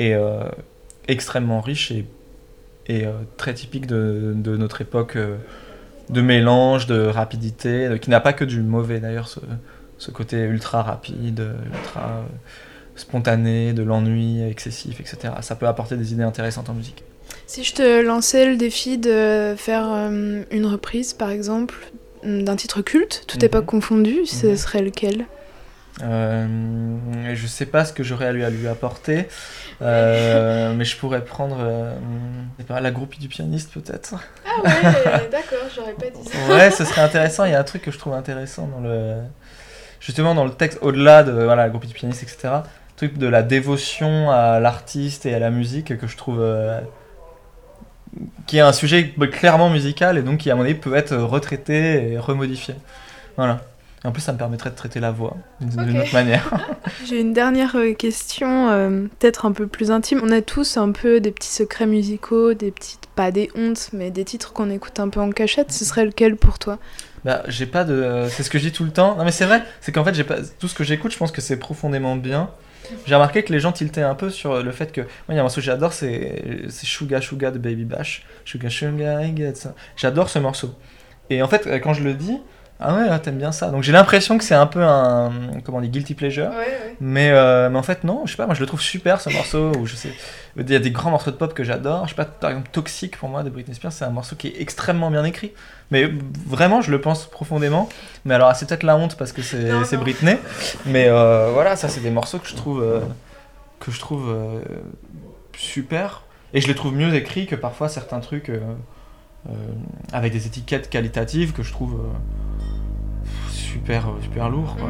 euh, 0.00 0.44
extrêmement 1.08 1.60
riche 1.60 1.90
et 1.92 2.06
et 2.86 3.06
très 3.38 3.54
typique 3.54 3.86
de, 3.86 4.34
de 4.36 4.58
notre 4.58 4.82
époque 4.82 5.16
de 6.10 6.20
mélange, 6.20 6.86
de 6.86 7.00
rapidité, 7.06 7.98
qui 8.00 8.10
n'a 8.10 8.20
pas 8.20 8.32
que 8.32 8.44
du 8.44 8.60
mauvais 8.60 9.00
d'ailleurs, 9.00 9.28
ce, 9.28 9.40
ce, 9.98 10.10
côté 10.10 10.38
ultra 10.38 10.82
rapide, 10.82 11.46
ultra 11.64 12.24
spontané, 12.96 13.72
de 13.72 13.82
l'ennui 13.82 14.42
excessif, 14.42 15.00
etc. 15.00 15.34
Ça 15.40 15.56
peut 15.56 15.66
apporter 15.66 15.96
des 15.96 16.12
idées 16.12 16.22
intéressantes 16.22 16.70
en 16.70 16.74
musique. 16.74 17.04
Si 17.46 17.64
je 17.64 17.74
te 17.74 18.02
lançais 18.02 18.46
le 18.46 18.56
défi 18.56 18.98
de 18.98 19.54
faire 19.56 19.86
euh, 19.88 20.42
une 20.50 20.66
reprise, 20.66 21.12
par 21.12 21.30
exemple, 21.30 21.74
d'un 22.24 22.56
titre 22.56 22.80
culte, 22.82 23.24
tout 23.26 23.38
n'est 23.38 23.48
pas 23.48 23.60
mhm. 23.60 23.66
confondu, 23.66 24.26
ce 24.26 24.48
mhm. 24.48 24.56
serait 24.56 24.82
lequel? 24.82 25.26
Euh, 26.02 26.46
je 27.34 27.46
sais 27.46 27.66
pas 27.66 27.84
ce 27.84 27.92
que 27.92 28.02
j'aurais 28.02 28.26
à 28.26 28.32
lui, 28.32 28.44
à 28.44 28.50
lui 28.50 28.66
apporter, 28.66 29.28
euh, 29.80 30.72
mais 30.76 30.84
je 30.84 30.96
pourrais 30.96 31.24
prendre 31.24 31.58
euh, 31.60 31.94
la 32.68 32.90
groupie 32.90 33.20
du 33.20 33.28
pianiste 33.28 33.72
peut-être. 33.72 34.14
Ah 34.44 34.62
ouais, 34.64 34.70
d'accord, 35.30 35.68
j'aurais 35.74 35.92
pas 35.92 36.10
dit 36.10 36.28
ça. 36.28 36.52
Ouais, 36.52 36.70
ce 36.72 36.84
serait 36.84 37.02
intéressant. 37.02 37.44
Il 37.44 37.52
y 37.52 37.54
a 37.54 37.60
un 37.60 37.64
truc 37.64 37.82
que 37.82 37.92
je 37.92 37.98
trouve 37.98 38.14
intéressant 38.14 38.66
dans 38.66 38.80
le, 38.80 39.18
justement 40.00 40.34
dans 40.34 40.44
le 40.44 40.52
texte, 40.52 40.78
au-delà 40.82 41.22
de 41.22 41.32
voilà 41.32 41.62
la 41.62 41.68
groupie 41.68 41.88
du 41.88 41.94
pianiste, 41.94 42.24
etc. 42.24 42.54
Truc 42.96 43.18
de 43.18 43.26
la 43.26 43.42
dévotion 43.42 44.30
à 44.30 44.60
l'artiste 44.60 45.26
et 45.26 45.34
à 45.34 45.38
la 45.38 45.50
musique 45.50 45.96
que 45.96 46.06
je 46.06 46.16
trouve 46.16 46.40
euh, 46.40 46.80
qui 48.46 48.58
est 48.58 48.60
un 48.60 48.72
sujet 48.72 49.12
clairement 49.32 49.70
musical 49.70 50.18
et 50.18 50.22
donc 50.22 50.38
qui 50.38 50.50
à 50.50 50.54
mon 50.54 50.62
avis 50.62 50.74
peut 50.74 50.94
être 50.94 51.16
retraité 51.16 52.12
et 52.12 52.18
remodifié. 52.18 52.74
Voilà. 53.36 53.60
En 54.04 54.12
plus, 54.12 54.20
ça 54.20 54.34
me 54.34 54.38
permettrait 54.38 54.68
de 54.68 54.74
traiter 54.74 55.00
la 55.00 55.10
voix 55.10 55.34
d'une 55.62 55.98
autre 55.98 56.12
manière. 56.12 56.50
J'ai 57.06 57.20
une 57.20 57.32
dernière 57.32 57.74
euh, 57.76 57.94
question, 57.94 58.68
euh, 58.68 59.06
peut-être 59.18 59.46
un 59.46 59.52
peu 59.52 59.66
plus 59.66 59.90
intime. 59.90 60.20
On 60.22 60.30
a 60.30 60.42
tous 60.42 60.76
un 60.76 60.92
peu 60.92 61.20
des 61.20 61.30
petits 61.30 61.48
secrets 61.48 61.86
musicaux, 61.86 62.52
des 62.52 62.70
petites, 62.70 63.06
pas 63.16 63.30
des 63.30 63.50
hontes, 63.56 63.88
mais 63.94 64.10
des 64.10 64.26
titres 64.26 64.52
qu'on 64.52 64.68
écoute 64.68 65.00
un 65.00 65.08
peu 65.08 65.20
en 65.20 65.30
cachette. 65.30 65.72
Ce 65.72 65.86
serait 65.86 66.04
lequel 66.04 66.36
pour 66.36 66.58
toi? 66.58 66.78
Bah, 67.24 67.42
j'ai 67.48 67.64
pas 67.64 67.84
de. 67.84 68.26
C'est 68.28 68.42
ce 68.42 68.50
que 68.50 68.58
je 68.58 68.64
dis 68.64 68.72
tout 68.72 68.84
le 68.84 68.90
temps. 68.90 69.16
Non, 69.16 69.24
mais 69.24 69.32
c'est 69.32 69.46
vrai, 69.46 69.62
c'est 69.80 69.90
qu'en 69.90 70.04
fait, 70.04 70.14
j'ai 70.14 70.24
pas... 70.24 70.36
tout 70.58 70.68
ce 70.68 70.74
que 70.74 70.84
j'écoute, 70.84 71.12
je 71.12 71.16
pense 71.16 71.32
que 71.32 71.40
c'est 71.40 71.58
profondément 71.58 72.16
bien. 72.16 72.50
J'ai 73.06 73.14
remarqué 73.14 73.42
que 73.42 73.52
les 73.52 73.60
gens 73.60 73.72
tiltaient 73.72 74.02
un 74.02 74.14
peu 74.14 74.30
sur 74.30 74.62
le 74.62 74.72
fait 74.72 74.92
que. 74.92 75.00
Moi, 75.02 75.08
il 75.30 75.34
y 75.34 75.38
a 75.38 75.40
un 75.40 75.44
morceau 75.44 75.56
que 75.56 75.66
j'adore, 75.66 75.92
c'est 75.92 76.68
Suga 76.68 77.20
Suga 77.20 77.50
de 77.50 77.58
Baby 77.58 77.84
Bash. 77.84 78.24
Suga 78.44 78.70
Suga, 78.70 79.22
I 79.22 79.36
get 79.36 79.54
ça. 79.54 79.74
J'adore 79.96 80.28
ce 80.28 80.38
morceau. 80.38 80.74
Et 81.30 81.42
en 81.42 81.48
fait, 81.48 81.80
quand 81.80 81.94
je 81.94 82.04
le 82.04 82.14
dis, 82.14 82.38
ah 82.86 82.94
ouais, 82.94 83.18
t'aimes 83.20 83.38
bien 83.38 83.50
ça. 83.50 83.70
Donc 83.70 83.82
j'ai 83.82 83.92
l'impression 83.92 84.36
que 84.36 84.44
c'est 84.44 84.54
un 84.54 84.66
peu 84.66 84.82
un 84.82 85.32
comment 85.64 85.78
on 85.78 85.80
dit 85.80 85.88
guilty 85.88 86.14
pleasure. 86.14 86.50
Mais, 87.00 87.30
euh, 87.30 87.70
mais 87.70 87.78
en 87.78 87.82
fait 87.82 88.04
non, 88.04 88.26
je 88.26 88.32
sais 88.32 88.36
pas, 88.36 88.44
moi 88.44 88.54
je 88.54 88.60
le 88.60 88.66
trouve 88.66 88.80
super 88.80 89.22
ce 89.22 89.30
morceau. 89.30 89.72
Ou 89.78 89.86
je 89.86 89.96
sais, 89.96 90.12
il 90.56 90.70
y 90.70 90.76
a 90.76 90.78
des 90.78 90.90
grands 90.90 91.10
morceaux 91.10 91.30
de 91.30 91.36
pop 91.36 91.54
que 91.54 91.64
j'adore. 91.64 92.04
Je 92.04 92.10
sais 92.10 92.14
pas, 92.14 92.26
par 92.26 92.50
exemple 92.50 92.68
Toxic 92.70 93.16
pour 93.16 93.30
moi 93.30 93.42
de 93.42 93.48
Britney 93.48 93.74
Spears, 93.74 93.92
c'est 93.92 94.04
un 94.04 94.10
morceau 94.10 94.36
qui 94.36 94.48
est 94.48 94.60
extrêmement 94.60 95.10
bien 95.10 95.24
écrit. 95.24 95.52
Mais 95.90 96.12
vraiment, 96.46 96.82
je 96.82 96.90
le 96.90 97.00
pense 97.00 97.26
profondément. 97.26 97.88
Mais 98.26 98.34
alors 98.34 98.54
c'est 98.54 98.68
peut-être 98.68 98.82
la 98.82 98.96
honte 98.96 99.16
parce 99.16 99.32
que 99.32 99.40
c'est 99.40 99.96
Britney. 99.96 100.36
Mais 100.84 101.06
euh, 101.08 101.50
voilà, 101.54 101.76
ça 101.76 101.88
c'est 101.88 102.00
des 102.00 102.10
morceaux 102.10 102.38
que 102.38 102.48
je 102.48 102.54
trouve 102.54 102.82
euh, 102.82 103.00
que 103.80 103.90
je 103.90 103.98
trouve 103.98 104.30
super. 105.56 106.22
Et 106.52 106.60
je 106.60 106.68
les 106.68 106.74
trouve 106.74 106.94
mieux 106.94 107.14
écrits 107.14 107.46
que 107.46 107.56
parfois 107.56 107.88
certains 107.88 108.20
trucs. 108.20 108.52
avec 110.12 110.32
des 110.32 110.46
étiquettes 110.46 110.90
qualitatives 110.90 111.52
que 111.52 111.62
je 111.62 111.72
trouve 111.72 111.98
super, 113.84 114.06
super 114.22 114.48
lourd. 114.48 114.76
Quoi. 114.76 114.88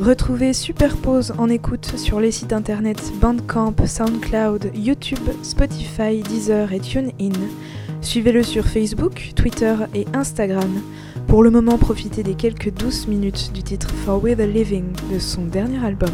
Retrouvez 0.00 0.54
Superpose 0.54 1.34
en 1.36 1.50
écoute 1.50 1.96
sur 1.96 2.20
les 2.20 2.30
sites 2.30 2.54
internet 2.54 3.12
Bandcamp, 3.20 3.74
Soundcloud, 3.84 4.70
YouTube, 4.74 5.18
Spotify, 5.42 6.22
Deezer 6.22 6.72
et 6.72 6.80
TuneIn. 6.80 7.32
Suivez-le 8.04 8.42
sur 8.42 8.66
Facebook, 8.66 9.32
Twitter 9.34 9.74
et 9.94 10.06
Instagram. 10.12 10.82
Pour 11.26 11.42
le 11.42 11.50
moment, 11.50 11.78
profitez 11.78 12.22
des 12.22 12.34
quelques 12.34 12.70
douces 12.70 13.08
minutes 13.08 13.50
du 13.52 13.62
titre 13.62 13.88
For 14.04 14.22
We 14.22 14.36
the 14.36 14.40
Living 14.40 14.84
de 15.10 15.18
son 15.18 15.46
dernier 15.46 15.82
album. 15.84 16.12